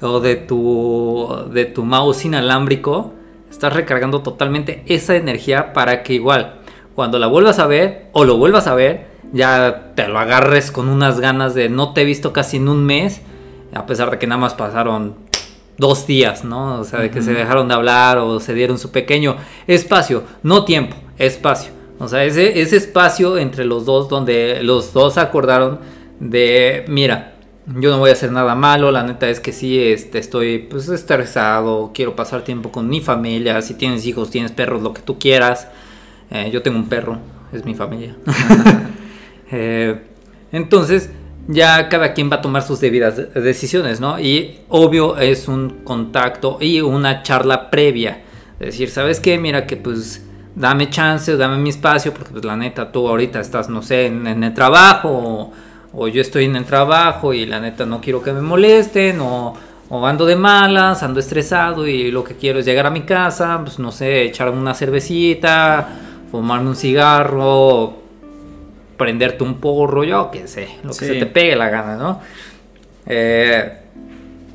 [0.00, 3.14] o de tu, de tu mouse inalámbrico.
[3.50, 6.60] Estás recargando totalmente esa energía para que igual
[6.94, 10.88] cuando la vuelvas a ver o lo vuelvas a ver, ya te lo agarres con
[10.88, 13.20] unas ganas de no te he visto casi en un mes
[13.76, 15.14] a pesar de que nada más pasaron
[15.78, 16.80] dos días, ¿no?
[16.80, 19.36] O sea, de que se dejaron de hablar o se dieron su pequeño
[19.66, 21.72] espacio, no tiempo, espacio.
[21.98, 25.80] O sea, ese, ese espacio entre los dos donde los dos acordaron
[26.20, 27.34] de, mira,
[27.66, 30.88] yo no voy a hacer nada malo, la neta es que sí, este, estoy pues
[30.88, 35.18] estresado, quiero pasar tiempo con mi familia, si tienes hijos, tienes perros, lo que tú
[35.18, 35.68] quieras.
[36.30, 37.18] Eh, yo tengo un perro,
[37.52, 38.16] es mi familia.
[39.52, 40.02] Eh,
[40.50, 41.08] entonces,
[41.48, 44.18] ya cada quien va a tomar sus debidas decisiones, ¿no?
[44.18, 48.22] Y obvio es un contacto y una charla previa.
[48.58, 49.38] Es decir, ¿sabes qué?
[49.38, 53.68] Mira que pues dame chance, dame mi espacio, porque pues la neta tú ahorita estás,
[53.68, 55.52] no sé, en, el trabajo,
[55.92, 59.54] o, yo estoy en el trabajo y la neta no quiero que me molesten, o,
[59.88, 63.60] o ando de malas, ando estresado y lo que quiero es llegar a mi casa,
[63.62, 65.88] pues no sé, echarme una cervecita,
[66.30, 68.05] fumarme un cigarro,
[68.96, 72.20] prenderte un porro, yo qué sé, lo que se te pegue la gana, ¿no?
[73.06, 73.72] Eh,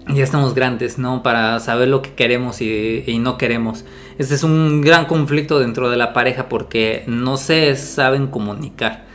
[0.08, 1.24] ya estamos grandes, ¿no?
[1.24, 3.86] Para saber lo que queremos y, no queremos.
[4.18, 9.06] Este es un gran conflicto dentro de la pareja porque no se saben comunicar.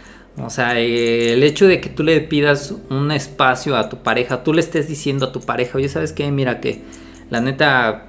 [0.43, 4.53] O sea, el hecho de que tú le pidas un espacio a tu pareja, tú
[4.53, 6.31] le estés diciendo a tu pareja, oye, ¿sabes qué?
[6.31, 6.83] Mira que
[7.31, 8.07] la neta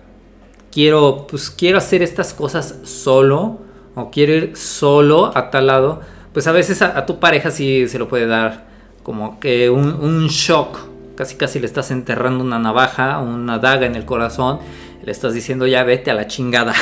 [0.71, 3.61] quiero, pues quiero hacer estas cosas solo
[3.95, 6.01] o quiero ir solo a tal lado
[6.37, 8.67] pues a veces a, tu pareja sí se lo puede dar
[9.01, 10.77] como que un, shock.
[11.15, 14.59] Casi casi le estás enterrando una navaja, una daga en el corazón.
[15.03, 16.75] Le estás diciendo ya vete a la chingada.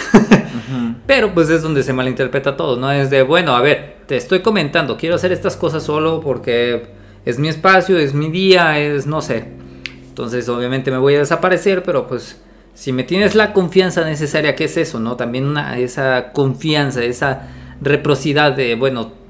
[1.07, 2.91] Pero pues es donde se malinterpreta todo, ¿no?
[2.91, 6.87] Es de, bueno, a ver, te estoy comentando, quiero hacer estas cosas solo porque
[7.23, 9.53] es mi espacio, es mi día, es no sé.
[10.09, 12.41] Entonces obviamente me voy a desaparecer, pero pues
[12.73, 15.15] si me tienes la confianza necesaria, ¿qué es eso, no?
[15.15, 17.47] También una, esa confianza, esa
[17.79, 19.23] reciprocidad de, bueno,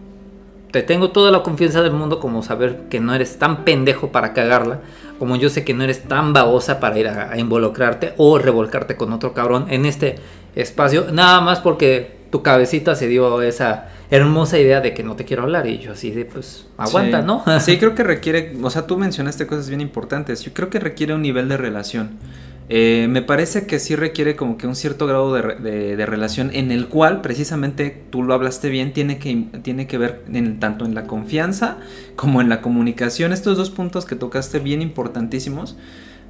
[0.76, 4.34] te tengo toda la confianza del mundo como saber que no eres tan pendejo para
[4.34, 4.82] cagarla,
[5.20, 9.14] como yo sé que no eres tan babosa para ir a, involucrarte o revolcarte con
[9.14, 10.16] otro cabrón en este
[10.54, 15.24] espacio, nada más porque tu cabecita se dio esa hermosa idea de que no te
[15.24, 17.42] quiero hablar y yo así de pues aguanta, ¿no?
[17.62, 21.14] sí, creo que requiere, o sea, tú mencionaste cosas bien importantes, yo creo que requiere
[21.14, 22.20] un nivel de relación.
[22.68, 26.88] Eh, me parece que sí requiere como que un cierto grado de, relación en el
[26.88, 31.06] cual precisamente tú lo hablaste bien, tiene que, tiene que ver en, tanto en la
[31.06, 31.78] confianza
[32.16, 33.34] como en la comunicación.
[33.34, 35.78] Estos dos puntos que tocaste bien importantísimos.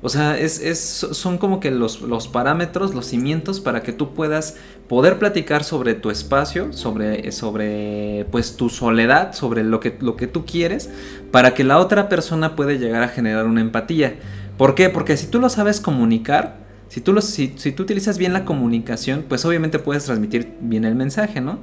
[0.01, 4.13] O sea, es, es, son como que los, los, parámetros, los cimientos para que tú
[4.13, 10.15] puedas poder platicar sobre tu espacio, sobre, sobre pues tu soledad, sobre lo que, lo
[10.15, 10.91] que tú quieres,
[11.31, 14.15] para que la otra persona pueda llegar a generar una empatía.
[14.57, 14.89] ¿Por qué?
[14.89, 19.25] Porque si tú lo sabes comunicar, si tú, lo, si, tú utilizas bien la comunicación,
[19.27, 21.59] pues obviamente puedes transmitir bien el mensaje, ¿no?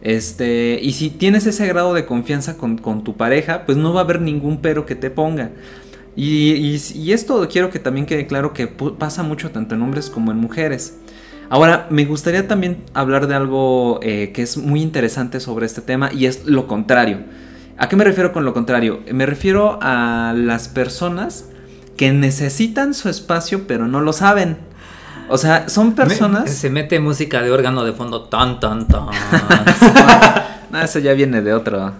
[0.00, 4.04] Este, y si tienes ese grado de confianza con, tu pareja, pues no va a
[4.04, 5.50] haber ningún pero que te ponga.
[6.16, 10.32] Y, y, esto quiero que también quede claro que pasa mucho tanto en hombres como
[10.32, 10.98] en mujeres.
[11.48, 16.10] Ahora, me gustaría también hablar de algo eh, que es muy interesante sobre este tema
[16.12, 17.20] y es lo contrario.
[17.78, 19.00] ¿A qué me refiero con lo contrario?
[19.12, 21.51] Me refiero a las personas
[21.96, 24.56] que necesitan su espacio pero no lo saben.
[25.28, 26.50] O sea, son personas...
[26.50, 29.06] se mete música de órgano de fondo tan, tan, tan.
[30.70, 31.92] no, eso ya viene de otro,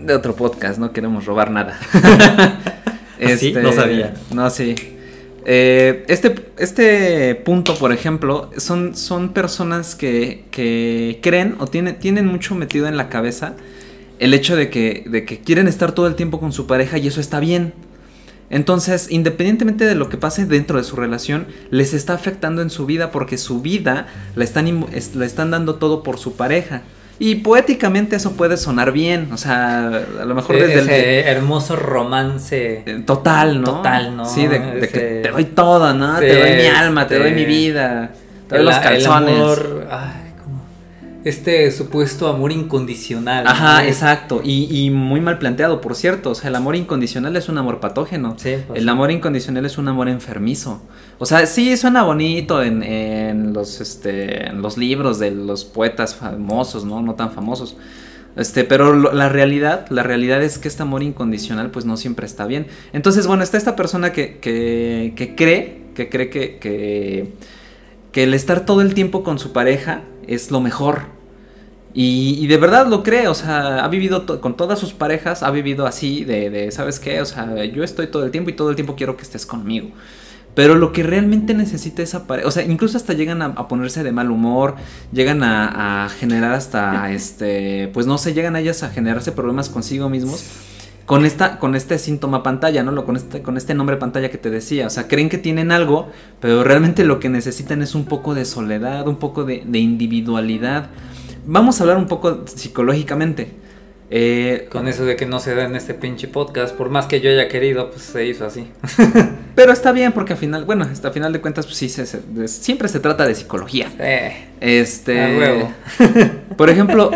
[0.00, 1.78] de otro podcast, no queremos robar nada.
[3.18, 4.14] este, no sabía.
[4.32, 4.74] No, sí.
[5.44, 12.26] Eh, este, este punto, por ejemplo, son, son personas que, que creen o tienen, tienen
[12.26, 13.54] mucho metido en la cabeza
[14.18, 17.08] el hecho de que, de que quieren estar todo el tiempo con su pareja y
[17.08, 17.74] eso está bien.
[18.54, 22.86] Entonces, independientemente de lo que pase dentro de su relación, les está afectando en su
[22.86, 26.82] vida porque su vida la están, la están dando todo por su pareja.
[27.18, 29.88] Y poéticamente eso puede sonar bien, o sea,
[30.20, 33.78] a lo mejor desde ese hermoso romance eh, total, ¿no?
[33.78, 34.24] Total, ¿no?
[34.24, 36.20] Sí, de, que te doy todo, ¿no?
[36.20, 38.12] te doy mi alma, te doy mi vida,
[38.48, 39.34] te doy los calzones.
[39.34, 39.86] El amor,
[41.24, 43.46] este supuesto amor incondicional.
[43.46, 44.42] Ajá, exacto.
[44.44, 46.30] Y, muy mal planteado, por cierto.
[46.30, 48.34] O sea, el amor incondicional es un amor patógeno.
[48.36, 50.82] Sí, pues el amor incondicional es un amor enfermizo.
[51.18, 56.14] O sea, sí suena bonito en, en, los, este, en los libros de los poetas
[56.14, 57.00] famosos, ¿no?
[57.00, 57.76] No tan famosos.
[58.36, 62.46] Este, pero la realidad, la realidad es que este amor incondicional pues no siempre está
[62.46, 62.66] bien.
[62.92, 67.32] Entonces, bueno, está esta persona que, que, que cree, que cree que, que,
[68.12, 71.13] que el estar todo el tiempo con su pareja es lo mejor.
[71.96, 75.86] Y, de verdad lo cree, o sea, ha vivido con todas sus parejas, ha vivido
[75.86, 77.20] así, de, de, ¿sabes qué?
[77.20, 79.90] O sea, yo estoy todo el tiempo y todo el tiempo quiero que estés conmigo.
[80.56, 84.10] Pero lo que realmente necesita esa pareja, o sea, incluso hasta llegan a, ponerse de
[84.10, 84.74] mal humor,
[85.12, 90.08] llegan a, generar hasta, este, pues no sé, llegan a ellas a generarse problemas consigo
[90.08, 90.44] mismos
[91.06, 93.04] con esta con este síntoma pantalla, ¿no?
[93.04, 96.08] Con este con este nombre pantalla que te decía, o sea, creen que tienen algo,
[96.40, 100.88] pero realmente lo que necesitan es un poco de soledad, un poco de individualidad
[101.46, 103.64] vamos a hablar un poco psicológicamente.
[104.10, 107.20] Eh, Con eso de que no se da en este pinche podcast, por más que
[107.20, 108.68] yo haya querido, pues se hizo así.
[109.54, 111.88] Pero está bien porque al final, bueno, hasta final de cuentas, pues sí,
[112.46, 113.90] siempre se trata de psicología.
[114.60, 115.72] este, huevo.
[116.56, 117.10] por ejemplo,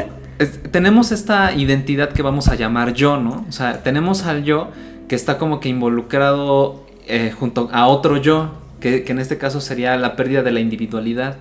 [0.70, 3.44] tenemos esta identidad que vamos a llamar yo, ¿no?
[3.48, 4.70] O sea, tenemos al yo
[5.08, 9.60] que está como que involucrado eh, junto a otro yo, que, que en este caso
[9.60, 11.36] sería la pérdida de la individualidad.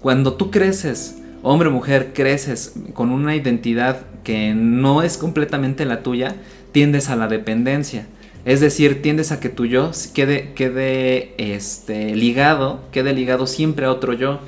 [0.00, 6.02] Cuando tú creces hombre o mujer creces con una identidad que no es completamente la
[6.02, 6.36] tuya,
[6.72, 8.06] tiendes a la dependencia.
[8.44, 13.90] Es decir, tiendes a que tu yo quede, quede este, ligado, quede ligado siempre a
[13.90, 14.40] otro yo.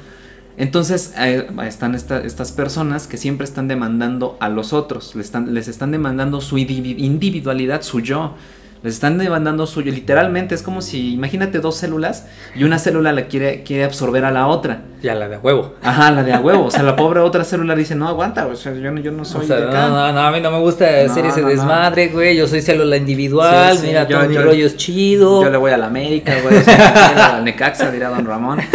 [0.56, 5.68] Entonces eh, están estas personas que siempre están demandando a los otros, les están, les
[5.68, 8.34] están demandando su individualidad, su yo.
[8.82, 9.92] Les están demandando suyo.
[9.92, 14.30] Literalmente es como si, imagínate dos células y una célula la quiere, quiere absorber a
[14.30, 14.82] la otra.
[15.02, 15.74] Ya, la de huevo.
[15.82, 16.64] Ajá, la de a huevo.
[16.64, 19.26] O sea, la pobre otra célula dice, no aguanta, o sea, yo no, yo no
[19.26, 19.46] soy.
[19.46, 19.88] de acá.
[19.88, 22.36] No, no, no, a mí no me gusta hacer ese desmadre, güey.
[22.36, 23.78] Yo soy célula individual.
[23.82, 25.42] Mira, todo mi rollo es chido.
[25.42, 26.56] Yo le voy a la América, güey.
[26.56, 28.60] O sea, a Necaxa, dirá don Ramón.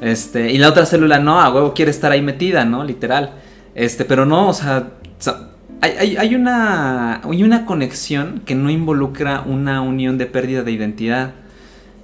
[0.00, 2.82] Este, y la otra célula no, a huevo quiere estar ahí metida, ¿no?
[2.84, 3.32] Literal.
[3.74, 4.86] Este, pero no, o sea
[5.80, 11.32] hay, una, hay una conexión que no involucra una unión de pérdida de identidad.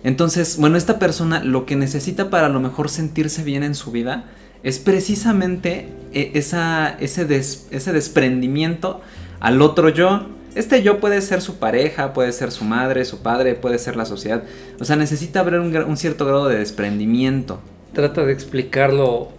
[0.03, 3.91] Entonces, bueno, esta persona lo que necesita para a lo mejor sentirse bien en su
[3.91, 4.25] vida
[4.63, 9.01] es precisamente e, esa, ese, ese desprendimiento
[9.41, 10.27] al otro yo.
[10.55, 14.07] Este yo puede ser su pareja, puede ser su madre, su padre, puede ser la
[14.07, 14.43] sociedad.
[14.81, 17.61] O sea, necesita haber un, un cierto grado de desprendimiento.
[17.93, 19.33] Trata de explicarlo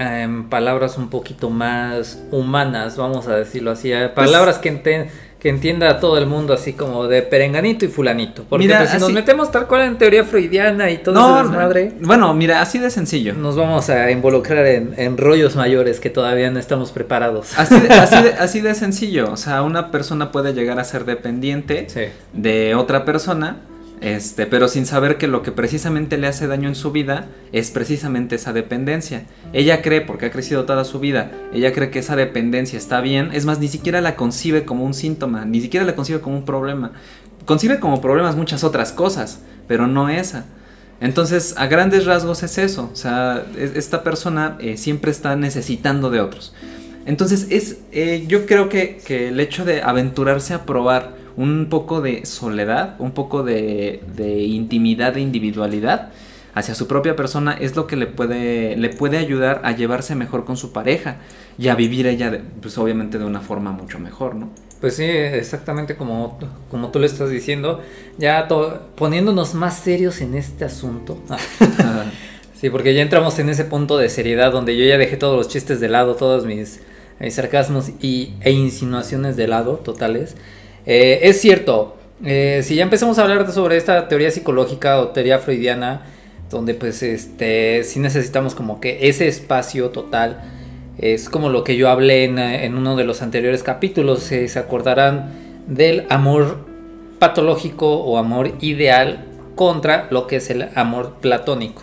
[0.00, 5.08] en palabras un poquito más humanas, vamos a decirlo así, eh, pues palabras que,
[5.38, 8.98] que entienda a todo el mundo así como de perenganito y fulanito, porque pues, si
[8.98, 12.78] nos metemos tal cual en teoría freudiana y todo no, ese desmadre, bueno, mira, así
[12.78, 13.34] de sencillo.
[13.34, 17.58] Nos vamos a involucrar en, rollos mayores que todavía no estamos preparados.
[17.58, 21.88] Así de, así, de, sencillo, o sea, una persona puede llegar a ser dependiente
[22.32, 23.58] de otra persona
[24.00, 27.70] este, pero sin saber que lo que precisamente le hace daño en su vida es
[27.70, 29.24] precisamente esa dependencia.
[29.52, 33.30] Ella cree, porque ha crecido toda su vida, ella cree que esa dependencia está bien,
[33.32, 36.44] es más, ni siquiera la concibe como un síntoma, ni siquiera la concibe como un
[36.44, 36.92] problema.
[37.44, 40.46] Concibe como problemas muchas otras cosas, pero no esa.
[41.00, 46.20] Entonces, a grandes rasgos es eso, o sea, esta persona eh, siempre está necesitando de
[46.20, 46.54] otros.
[47.06, 52.00] Entonces, es, eh, yo creo que, que el hecho de aventurarse a probar un poco
[52.00, 56.10] de soledad, un poco de, de intimidad e individualidad
[56.54, 60.44] hacia su propia persona es lo que le puede, le puede ayudar a llevarse mejor
[60.44, 61.16] con su pareja
[61.58, 64.50] y a vivir ella, pues obviamente de una forma mucho mejor, ¿no?
[64.80, 66.38] Pues sí, exactamente como,
[66.70, 67.80] como tú lo estás diciendo,
[68.18, 68.48] ya
[68.96, 71.18] poniéndonos más serios en este asunto.
[72.60, 75.48] Sí, porque ya entramos en ese punto de seriedad donde yo ya dejé todos los
[75.48, 76.80] chistes de lado, todos mis,
[77.30, 80.36] sarcasmos y, e insinuaciones de lado totales.
[80.86, 85.38] Eh, es cierto, eh, si ya empezamos a hablar sobre esta teoría psicológica o teoría
[85.38, 86.02] freudiana,
[86.50, 90.42] donde pues este, necesitamos como que ese espacio total,
[90.98, 95.32] es como lo que yo hablé en, uno de los anteriores capítulos, se acordarán
[95.66, 96.66] del amor
[97.18, 101.82] patológico o amor ideal contra lo que es el amor platónico.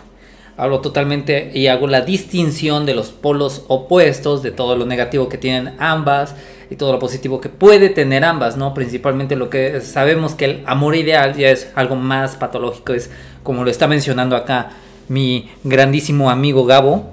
[0.56, 5.38] Hablo totalmente y hago la distinción de los polos opuestos, de todo lo negativo que
[5.38, 6.34] tienen ambas
[6.70, 8.74] y todo lo positivo que puede tener ambas, ¿no?
[8.74, 13.10] Principalmente lo que sabemos que el amor ideal ya es algo más patológico, es
[13.42, 14.70] como lo está mencionando acá
[15.08, 17.10] mi grandísimo amigo Gabo,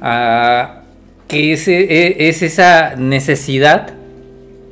[0.00, 0.82] ah,
[1.26, 3.94] que es, e, es esa necesidad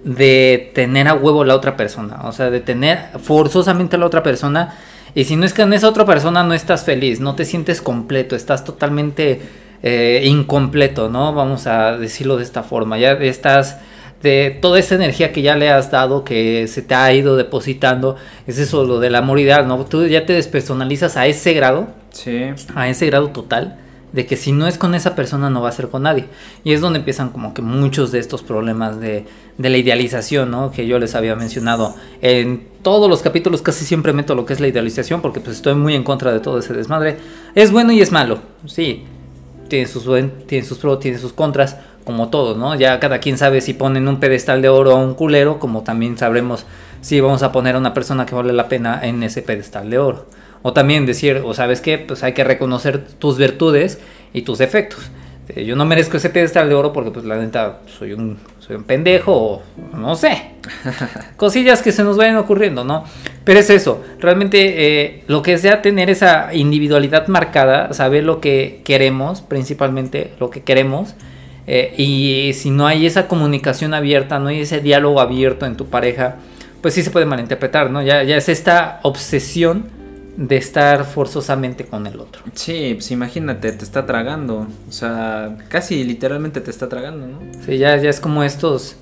[0.05, 4.22] de tener a huevo la otra persona, o sea, de tener forzosamente a la otra
[4.22, 4.77] persona
[5.14, 7.81] y si no es que en esa otra persona no estás feliz, no te sientes
[7.81, 9.40] completo, estás totalmente
[9.83, 11.33] eh, incompleto, ¿no?
[11.33, 12.98] Vamos a decirlo de esta forma.
[12.98, 13.79] Ya estás
[14.25, 18.17] de toda esa energía que ya le has dado, que se te ha ido depositando,
[18.47, 19.85] es eso lo del amor ideal, ¿no?
[19.85, 22.47] Tú ya te despersonalizas a ese grado, sí.
[22.75, 23.79] a ese grado total,
[24.15, 26.25] de que si no es con esa persona no va a ser con nadie.
[26.65, 29.27] Y es donde empiezan como que muchos de estos problemas de,
[29.59, 30.73] de la idealización, ¿no?
[30.73, 31.95] Que yo les había mencionado.
[32.23, 35.75] En todos los capítulos casi siempre meto lo que es la idealización porque pues estoy
[35.75, 37.19] muy en contra de todo ese desmadre.
[37.55, 39.05] Es bueno y es malo, sí.
[39.69, 40.05] Tiene sus,
[40.47, 42.75] tiene sus pros, tiene sus contras, como todo, ¿no?
[42.75, 46.19] Ya cada quien sabe si ponen un pedestal de oro a un culero, como también
[46.19, 46.67] sabremos
[47.01, 49.99] si vamos a poner a una persona que vale la pena en ese pedestal de
[49.99, 50.27] oro.
[50.62, 53.99] O también decir, o sabes qué, pues hay que reconocer tus virtudes
[54.33, 55.11] y tus defectos.
[55.49, 58.77] Eh, yo no merezco ese pedestal de oro porque pues la neta soy un, soy
[58.77, 59.62] un pendejo o
[59.95, 60.53] no sé.
[61.37, 63.05] Cosillas que se nos vayan ocurriendo, ¿no?
[63.45, 68.81] Pero es eso, realmente eh, lo que sea tener esa individualidad marcada, saber lo que
[68.85, 71.14] queremos, principalmente lo que queremos.
[71.66, 75.87] Eh, y si no hay esa comunicación abierta, no hay ese diálogo abierto en tu
[75.87, 76.37] pareja,
[76.83, 78.03] pues sí se puede malinterpretar, ¿no?
[78.03, 79.87] Ya, ya es esta obsesión
[80.37, 82.42] de estar forzosamente con el otro.
[82.55, 84.66] Sí, pues imagínate, te está tragando.
[84.88, 87.38] O sea, casi literalmente te está tragando, ¿no?
[87.64, 88.96] Sí, ya, ya es como estos.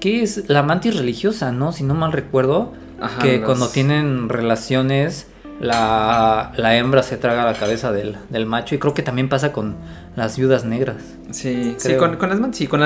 [0.00, 0.48] ¿Qué es?
[0.48, 1.72] La mantis religiosa, ¿no?
[1.72, 2.72] Si no mal recuerdo.
[3.20, 5.26] que cuando tienen relaciones,
[5.60, 8.74] la, hembra se traga la cabeza del, macho.
[8.74, 9.76] Y creo que también pasa con
[10.14, 10.96] las viudas negras.
[11.30, 12.80] Sí, sí con, con, las, sí, con,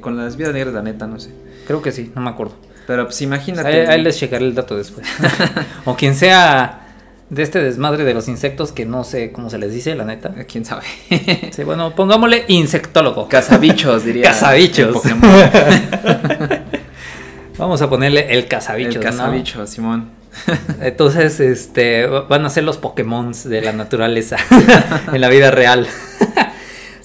[0.00, 1.30] con, las viudas negras, la neta, no sé.
[1.66, 2.56] Creo que sí, no me acuerdo.
[2.86, 3.86] Pero pues imagínate.
[3.86, 5.06] ahí les checaré el dato después.
[5.84, 6.80] o quien sea
[7.30, 10.34] de este desmadre de los insectos que no sé cómo se les dice, la neta.
[10.46, 10.84] ¿Quién sabe?
[11.50, 13.28] sí, bueno, pongámosle insectólogo.
[13.28, 14.24] Cazabichos, diría.
[14.24, 15.02] Cazabichos.
[17.56, 18.98] Vamos a ponerle el cazabicho.
[18.98, 20.23] El cazabicho, Simón.
[20.80, 24.36] Entonces, este, van a ser los Pokémon de la naturaleza
[25.12, 25.86] en la vida real.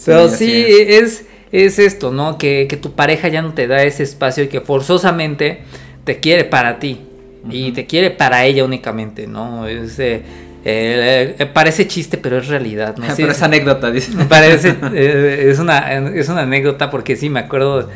[0.06, 1.26] Pero sí, es.
[1.52, 1.80] es.
[1.80, 2.38] esto, ¿no?
[2.38, 5.62] Que, que tu pareja ya no te da ese espacio y que forzosamente
[6.04, 7.02] te quiere para ti
[7.50, 9.68] y te quiere para ella únicamente, ¿no?
[9.68, 10.24] Es, eh,
[10.66, 13.06] eh, parece chiste, pero es realidad, ¿no?
[13.16, 14.12] pero es anécdota, dice.
[14.28, 17.90] Parece, eh, es, una, es una anécdota porque sí, me acuerdo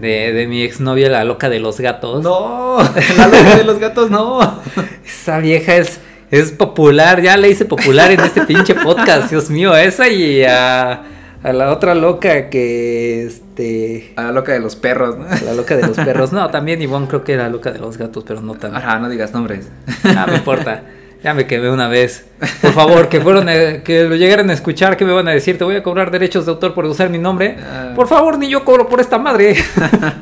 [0.00, 2.22] de, de mi exnovia, la loca de los gatos.
[2.22, 2.78] No,
[3.16, 4.40] la loca de los gatos, no.
[5.06, 6.00] Esa vieja es,
[6.30, 11.02] es popular, ya le hice popular en este pinche podcast, Dios mío, esa y a
[11.42, 15.26] a la otra loca que este a la loca de los perros, ¿no?
[15.44, 16.32] la loca de los perros.
[16.32, 18.76] No, también Ivonne creo que era loca de los gatos, pero no tanto.
[18.76, 19.68] Ajá, no digas nombres.
[20.04, 20.82] No me importa.
[21.22, 22.24] Ya me quemé una vez.
[22.60, 23.46] Por favor, que fueron
[23.84, 25.56] que lo llegaran a escuchar, ¿qué me van a decir?
[25.56, 27.56] Te voy a cobrar derechos de autor por usar mi nombre.
[27.60, 27.92] Ah.
[27.94, 29.54] Por favor, ni yo cobro por esta madre.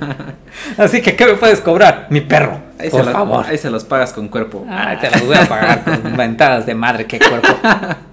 [0.77, 2.07] Así que ¿qué me puedes cobrar?
[2.11, 2.61] Mi perro.
[2.91, 3.47] por favor.
[3.47, 4.67] ahí se los pagas con cuerpo.
[4.69, 7.49] Ah, te los voy a pagar con ventadas de madre, qué cuerpo.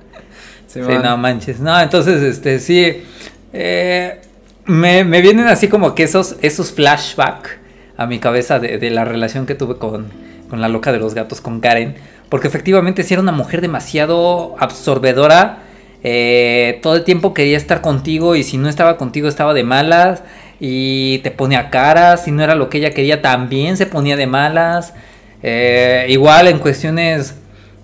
[0.67, 1.59] Sí, no manches.
[1.59, 3.03] No, entonces, este, sí.
[3.51, 4.21] Eh,
[4.65, 7.51] me, vienen así como que esos, esos flashbacks
[7.95, 10.07] a mi cabeza de, la relación que tuve con,
[10.49, 11.95] con, la loca de los gatos, con Karen.
[12.29, 15.59] Porque efectivamente sí era una mujer demasiado absorbedora.
[16.03, 20.23] Eh, todo el tiempo quería estar contigo y si no estaba contigo estaba de malas.
[20.59, 22.25] Y te ponía caras.
[22.25, 24.93] Si no era lo que ella quería también se ponía de malas.
[25.43, 27.35] Eh, igual en cuestiones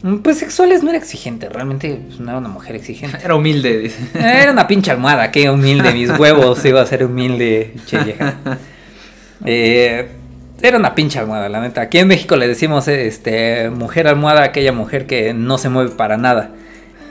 [0.04, 3.18] Mm, pues sexuales no era exigente, realmente pues, no era una mujer exigente.
[3.24, 4.00] Era humilde, dice.
[4.14, 8.18] Era una pinche almohada, qué humilde, mis huevos iba a ser humilde, che
[9.46, 10.10] eh,
[10.64, 11.82] era una pinche almohada, la neta.
[11.82, 15.92] Aquí en México le decimos este mujer almohada a aquella mujer que no se mueve
[15.92, 16.52] para nada.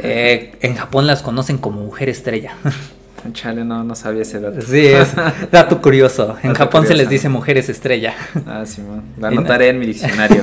[0.00, 2.55] Eh, en Japón las conocen como mujer estrella.
[3.34, 4.61] Chale, no, no sabía ese dato.
[4.62, 5.14] Sí, es
[5.53, 6.36] dato curioso.
[6.42, 8.14] En Japón se les dice mujeres estrella.
[8.46, 9.03] Ah, sí, man.
[9.18, 10.42] La anotaré en mi diccionario.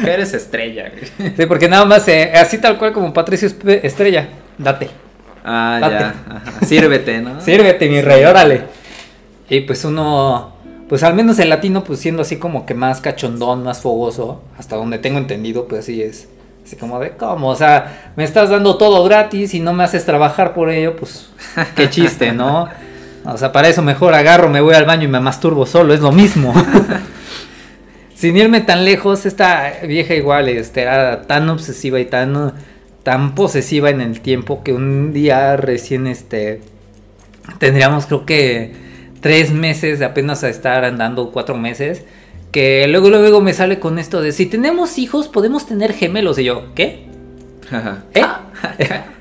[0.00, 0.92] mujeres estrella.
[1.36, 3.48] Sí, porque nada más, eh, así tal cual como Patricio
[3.82, 4.28] Estrella.
[4.58, 4.90] date.
[5.42, 5.94] Ah, Date.
[5.94, 6.14] ya.
[6.28, 6.66] ajá.
[6.66, 7.40] Sírvete, ¿no?
[7.40, 8.62] Sírvete, mi rey, órale.
[9.48, 10.55] Y pues uno,
[10.88, 14.76] pues al menos el latino, pues siendo así como que más cachondón, más fogoso, hasta
[14.76, 16.28] donde tengo entendido, pues así es.
[16.64, 17.48] Así como de, ¿cómo?
[17.48, 21.30] O sea, me estás dando todo gratis y no me haces trabajar por ello, pues
[21.76, 22.68] qué chiste, ¿no?
[23.24, 26.00] O sea, para eso mejor agarro, me voy al baño y me masturbo solo, es
[26.00, 26.54] lo mismo.
[28.14, 32.54] Sin irme tan lejos, esta vieja igual este, era tan obsesiva y tan,
[33.02, 36.62] tan posesiva en el tiempo que un día recién este,
[37.58, 38.85] tendríamos creo que
[39.20, 42.04] tres meses apenas a estar andando, cuatro meses,
[42.52, 46.44] que luego luego me sale con esto de si tenemos hijos podemos tener gemelos y
[46.44, 47.06] yo, ¿qué?
[48.14, 48.22] ¿Eh?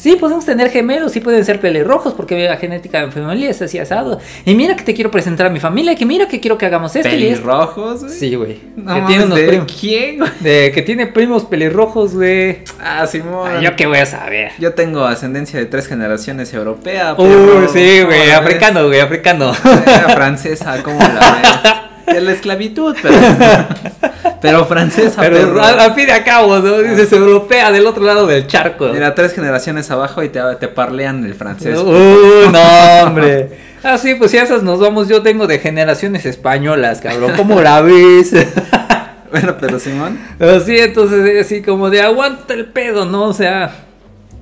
[0.00, 3.60] Sí, podemos tener gemelos, sí pueden ser pelirrojos, porque la genética de mi familia es
[3.60, 4.18] así asado.
[4.46, 6.96] Y mira que te quiero presentar a mi familia, que mira que quiero que hagamos
[6.96, 7.10] esto.
[7.10, 8.12] ¿Pelirrojos, güey?
[8.14, 8.60] Sí, güey.
[8.76, 10.30] No que tiene unos ¿de quién, güey?
[10.40, 12.60] De que tiene primos pelirrojos, güey.
[12.82, 13.60] Ah, Simón.
[13.60, 14.52] Yo qué voy a saber.
[14.58, 17.14] Yo tengo ascendencia de tres generaciones europea.
[17.14, 19.52] Pero- sí, ¿cómo güey, africano, güey, africano.
[19.86, 21.72] Era francesa, ¿cómo la ves?
[22.12, 23.14] De la esclavitud, pero.
[24.40, 25.62] Pero francesa, Pero perro.
[25.62, 26.78] al, al fin y al cabo, ¿no?
[26.78, 28.88] Dices europea del otro lado del charco.
[28.88, 31.78] Mira, tres generaciones abajo y te, te parlean el francés.
[31.84, 33.50] Uh, no, hombre.
[33.82, 37.32] Ah, sí, pues si a esas nos vamos, yo tengo de generaciones españolas, cabrón.
[37.36, 38.32] ¿Cómo la ves?
[39.30, 40.18] Bueno, pero Simón.
[40.40, 43.24] Así, entonces, así como de aguanta el pedo, ¿no?
[43.26, 43.70] O sea,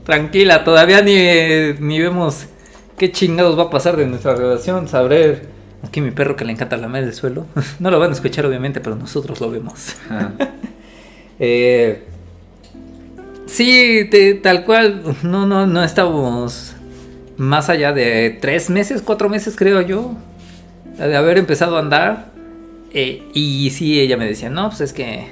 [0.04, 2.46] tranquila, todavía ni, ni vemos
[2.96, 4.88] qué chingados va a pasar de nuestra relación.
[4.88, 5.42] Sabré.
[5.88, 7.46] Aquí mi perro que le encanta lamer el suelo.
[7.80, 9.96] No lo van a escuchar, obviamente, pero nosotros lo vemos.
[10.10, 10.30] Ah,
[11.40, 12.02] Eh,
[13.46, 16.74] sí, te- tal cual, no, no, no estábamos
[17.36, 20.16] más allá de tres meses, cuatro meses creo yo,
[20.98, 22.32] de haber empezado a andar.
[22.92, 25.28] Eh, y sí, ella me decía, no, pues es que,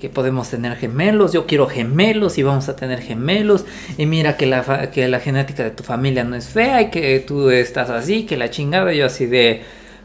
[0.00, 3.64] que podemos tener gemelos, yo quiero gemelos y vamos a tener gemelos.
[3.98, 7.20] Y mira que la, que la genética de tu familia no es fea y que
[7.20, 9.62] tú estás así, que la chingada, yo así de...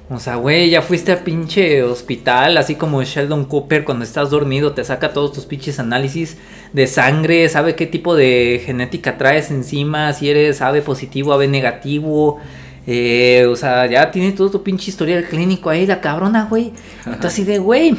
[0.10, 4.74] O sea, güey, ya fuiste al pinche hospital, así como Sheldon Cooper cuando estás dormido,
[4.74, 6.38] te saca todos tus pinches análisis
[6.74, 12.40] de sangre, sabe qué tipo de genética traes encima, si eres AB positivo, AB negativo.
[12.86, 16.74] eh, o sea, ya tiene todo tu pinche historial clínico ahí, la cabrona, güey.
[17.06, 17.96] Entonces así de, güey,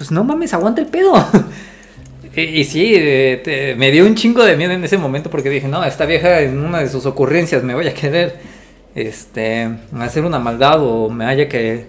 [0.00, 1.12] pues no mames, aguanta el pedo.
[2.34, 5.50] y, y sí, eh, te- me dio un chingo de miedo en ese momento porque
[5.50, 8.38] dije, no, esta vieja en una de sus ocurrencias me voy a querer
[8.94, 11.84] este, hacer una maldad o me haya que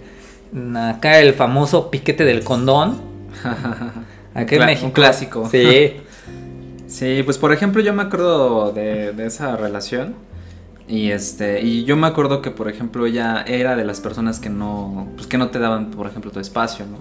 [0.75, 2.99] acá el famoso piquete del condón.
[4.33, 4.85] Acá en México.
[4.87, 5.47] un clásico.
[5.49, 5.93] Sí.
[6.87, 10.13] Sí, pues por ejemplo yo me acuerdo de, de esa relación
[10.89, 14.49] y este y yo me acuerdo que por ejemplo ella era de las personas que
[14.49, 16.97] no pues que no te daban por ejemplo tu espacio, ¿no?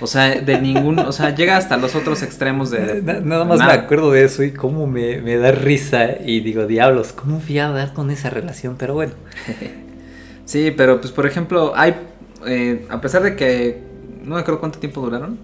[0.00, 3.58] O sea, de ningún, o sea, llega hasta los otros extremos de Na- Nada más
[3.60, 7.58] me acuerdo de eso y cómo me, me da risa y digo, diablos, ¿cómo fui
[7.58, 8.76] a dar con esa relación?
[8.78, 9.12] Pero bueno.
[10.44, 11.94] Sí, pero pues por ejemplo, hay
[12.46, 13.80] eh, a pesar de que
[14.24, 15.38] no me acuerdo cuánto tiempo duraron,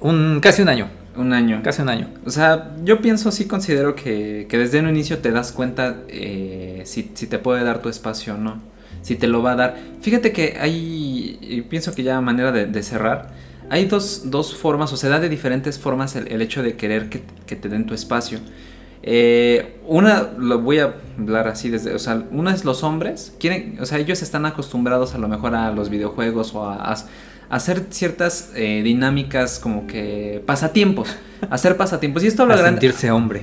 [0.00, 1.60] Un, casi un año, un año.
[1.62, 2.08] casi un año.
[2.24, 6.82] O sea, yo pienso, sí considero que, que desde un inicio te das cuenta eh,
[6.86, 8.60] si, si te puede dar tu espacio o no.
[9.02, 9.76] Si te lo va a dar.
[10.00, 13.28] Fíjate que hay, y pienso que ya manera de, de cerrar,
[13.70, 17.08] hay dos, dos formas, o se da de diferentes formas el, el hecho de querer
[17.08, 18.40] que, que te den tu espacio.
[19.06, 23.76] Eh, una, lo voy a hablar así desde, o sea, una es los hombres, quieren,
[23.78, 26.96] o sea, ellos están acostumbrados a lo mejor a los videojuegos o a,
[27.50, 31.14] hacer ciertas eh, dinámicas como que pasatiempos,
[31.50, 32.24] hacer pasatiempos.
[32.24, 32.80] Y esto habla A grande.
[32.80, 33.42] sentirse hombre.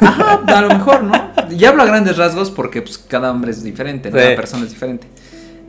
[0.00, 1.12] Ajá, a lo mejor, ¿no?
[1.50, 4.16] Y hablo a grandes rasgos porque pues, cada hombre es diferente, ¿no?
[4.16, 4.22] Sí.
[4.22, 5.06] cada persona es diferente.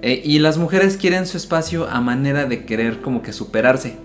[0.04, 3.96] Eh, y las mujeres quieren su espacio a manera de querer como que superarse.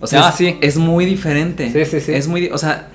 [0.00, 0.56] O sea, Ah, es, sí.
[0.60, 1.70] es muy diferente.
[1.72, 2.12] Sí, sí, sí.
[2.14, 2.88] Es muy, o sea,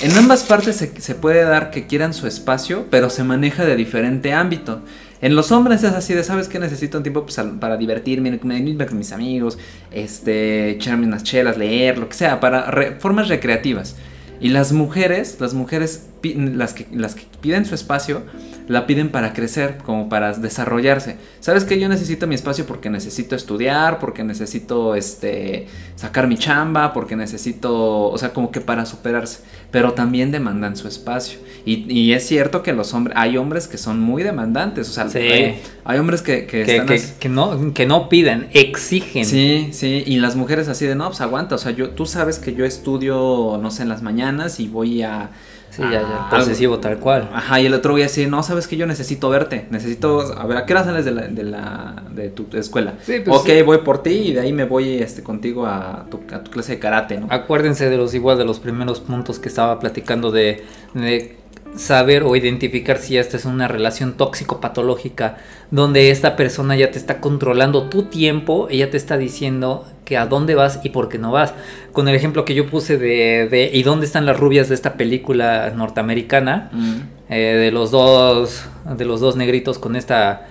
[0.00, 3.76] en ambas partes se, se puede dar que quieran su espacio, pero se maneja de
[3.76, 4.80] diferente ámbito.
[5.22, 6.58] En los hombres es así de, ¿sabes qué?
[6.58, 9.58] Necesito un tiempo pues, para divertirme, irme con mis amigos,
[9.90, 13.96] este, echarme unas chelas, leer, lo que sea, para re- formas recreativas.
[14.40, 18.22] Y las mujeres, las mujeres, las que, las que piden su espacio,
[18.66, 21.16] la piden para crecer, como para desarrollarse.
[21.40, 25.66] ¿Sabes que Yo necesito mi espacio porque necesito estudiar, porque necesito este,
[25.96, 29.40] sacar mi chamba, porque necesito, o sea, como que para superarse.
[29.70, 31.40] Pero también demandan su espacio.
[31.66, 35.08] Y, y es cierto que los hombres, hay hombres que son muy demandantes, o sea,
[35.10, 35.18] Sí.
[35.18, 39.26] hay, hay hombres que, que que, están que- que no, que no piden, exigen.
[39.26, 42.38] Sí, sí, y las mujeres así de, no, pues aguanta, o sea, yo, tú sabes
[42.38, 45.30] que yo estudio, no sé, en las mañanas y voy a
[45.74, 47.28] Sí, ya, ya, posesivo tal cual.
[47.32, 50.46] Ajá, y el otro voy a decir, no, sabes que yo necesito verte, necesito, a
[50.46, 52.94] ver, ¿a qué hora sales de la, de, la, de tu escuela?
[53.02, 56.20] Sí, pues, ok, voy por ti y de ahí me voy este, contigo a tu,
[56.32, 57.26] a tu clase de karate, ¿no?
[57.28, 60.64] Acuérdense de los igual de los primeros puntos que estaba platicando de,
[60.94, 61.36] de
[61.76, 65.38] saber o identificar si esta es una relación tóxico-patológica
[65.70, 70.26] donde esta persona ya te está controlando tu tiempo, ella te está diciendo que a
[70.26, 71.54] dónde vas y por qué no vas.
[71.92, 74.94] Con el ejemplo que yo puse de, de ¿y dónde están las rubias de esta
[74.94, 76.70] película norteamericana?
[76.72, 76.94] Mm.
[77.30, 78.66] Eh, de los dos
[78.96, 80.46] de los dos negritos con esta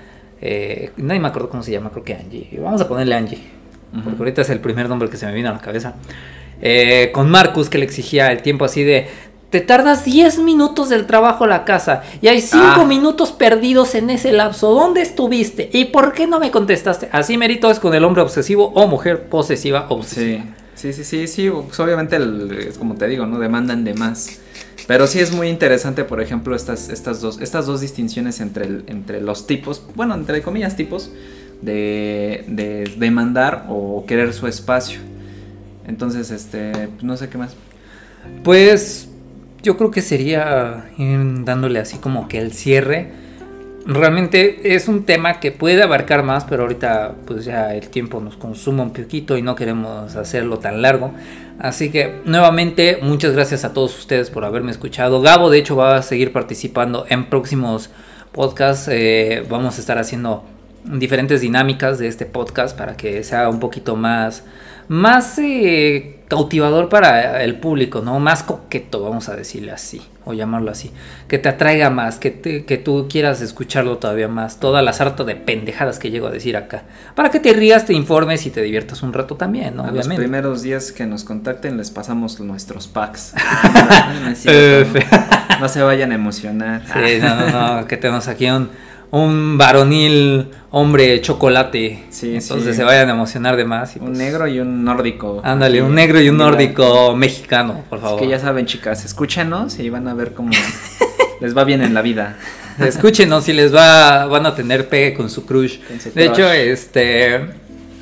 [0.46, 2.60] eh, nadie me acuerdo cómo se llama, creo que Angie.
[2.62, 3.40] Vamos a ponerle Angie,
[4.04, 5.96] porque ahorita es el primer nombre que se me vino a la cabeza.
[6.62, 9.08] Eh, con Marcus que le exigía el tiempo así de
[9.54, 12.86] te tardas 10 minutos del trabajo a la casa y hay 5 ah.
[12.86, 14.72] minutos perdidos en ese lapso.
[14.72, 15.70] ¿Dónde estuviste?
[15.72, 17.08] ¿Y por qué no me contestaste?
[17.12, 20.44] Así merito es con el hombre obsesivo o mujer posesiva obsesiva.
[20.74, 22.18] Sí, sí, sí, sí, pues obviamente,
[22.68, 23.38] es como te digo, ¿no?
[23.38, 24.40] Demandan de más.
[24.88, 29.22] Pero sí es muy interesante, por ejemplo, estas, estas, dos, estas dos distinciones entre, entre
[29.22, 31.12] los tipos, bueno, entre comillas tipos,
[31.62, 35.00] de, de demandar o querer su espacio.
[35.86, 37.54] Entonces, este, no sé qué más.
[38.44, 39.10] Pues
[39.64, 43.12] yo creo que sería ir dándole así como que el cierre.
[43.86, 48.38] Realmente es un tema que puede abarcar más, pero ahorita pues ya el tiempo nos
[48.38, 51.14] consume un poquito y no queremos hacerlo tan largo.
[51.60, 55.22] Así que nuevamente muchas gracias a todos ustedes por haberme escuchado.
[55.22, 57.90] Gabo de hecho va a seguir participando en próximos
[58.34, 58.90] podcasts.
[58.92, 60.44] Eh, vamos a estar haciendo
[60.84, 64.44] diferentes dinámicas de este podcast para que sea un poquito más
[64.88, 68.20] más eh, cautivador para el público, ¿no?
[68.20, 70.92] Más coqueto, vamos a decirle así, o llamarlo así.
[71.28, 74.60] Que te atraiga más, que, que tú quieras escucharlo todavía más.
[74.60, 76.84] Toda la sarta de pendejadas que llego a decir acá.
[77.16, 79.86] Para que te rías, te informes y te diviertas un rato también, ¿no?
[79.86, 83.34] A los primeros días que nos contacten les pasamos nuestros packs.
[85.60, 86.82] no, se vayan a emocionar.
[86.86, 88.70] Sí, no, no, no, que tenemos aquí un
[89.14, 92.04] un varonil hombre chocolate.
[92.10, 93.96] Sí, Entonces se vayan a emocionar de más.
[93.96, 95.40] un pues negro y un nórdico.
[95.44, 98.20] Ándale, un negro y un nórdico mexicano, por favor.
[98.20, 100.50] Es que ya saben, chicas, escúchenos y van a ver cómo
[101.42, 102.38] les va bien en la vida.
[102.80, 105.78] Escúchenos y les va, van a tener pegue con su crush.
[106.16, 107.36] de hecho, este,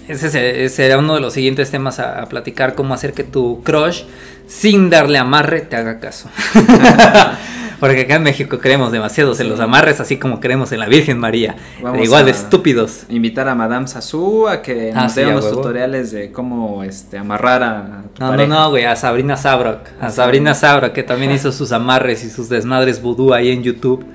[0.08, 4.04] ese será uno de los siguientes temas a, a, platicar, cómo hacer que tu crush,
[4.48, 6.30] sin darle amarre, te haga caso.
[7.82, 11.18] Porque acá en México creemos demasiados en los amarres, así como creemos en la Virgen
[11.18, 11.56] María.
[12.00, 13.06] igual de estúpidos.
[13.10, 17.64] Invitar a Madame Sasu a que nos ah, dé unos tutoriales de cómo este, amarrar
[17.64, 19.80] a tu No, no, no, güey, a Sabrina Sabrok.
[20.00, 24.06] A Sabrina Sabrok, que también hizo sus amarres y sus desmadres vudú ahí en YouTube.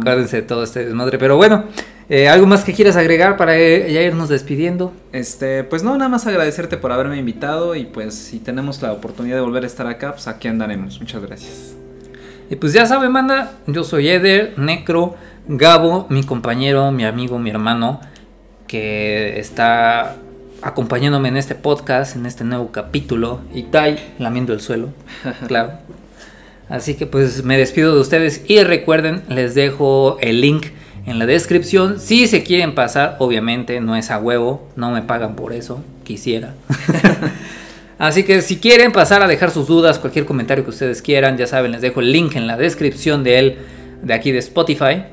[0.00, 1.16] Acuérdense de todo este desmadre.
[1.16, 1.66] Pero bueno,
[2.08, 4.92] eh, ¿Algo más que quieras agregar para eh, ya irnos despidiendo?
[5.12, 9.36] Este, pues no, nada más agradecerte por haberme invitado y pues si tenemos la oportunidad
[9.36, 11.00] de volver a estar acá, pues aquí andaremos.
[11.00, 11.76] Muchas gracias.
[12.54, 15.16] Y pues ya saben, manda, yo soy Eder, Necro,
[15.48, 18.00] Gabo, mi compañero, mi amigo, mi hermano,
[18.68, 20.14] que está
[20.62, 23.40] acompañándome en este podcast, en este nuevo capítulo.
[23.52, 24.90] Y Tai, lamiendo el suelo,
[25.48, 25.72] claro.
[26.68, 30.66] Así que pues me despido de ustedes y recuerden, les dejo el link
[31.06, 31.98] en la descripción.
[31.98, 36.54] Si se quieren pasar, obviamente no es a huevo, no me pagan por eso, quisiera.
[38.04, 41.46] Así que si quieren pasar a dejar sus dudas, cualquier comentario que ustedes quieran, ya
[41.46, 43.58] saben, les dejo el link en la descripción de él,
[44.02, 45.04] de aquí de Spotify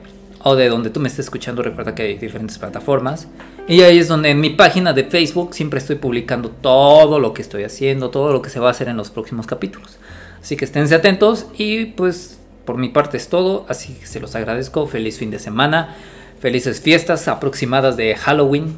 [0.44, 1.64] o de donde tú me estés escuchando.
[1.64, 3.30] Recuerda que hay diferentes plataformas.
[3.66, 7.42] Y ahí es donde en mi página de Facebook siempre estoy publicando todo lo que
[7.42, 9.98] estoy haciendo, todo lo que se va a hacer en los próximos capítulos.
[10.42, 13.66] Así que esténse atentos y pues por mi parte es todo.
[13.70, 14.86] Así que se los agradezco.
[14.86, 15.96] Feliz fin de semana.
[16.42, 18.76] Felices fiestas aproximadas de Halloween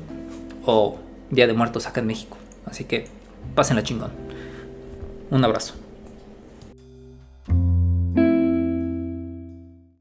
[0.68, 1.00] o
[1.32, 2.38] Día de Muertos acá en México.
[2.68, 3.23] Así que
[3.56, 4.12] Pásenla chingón.
[5.30, 5.83] Un abrazo.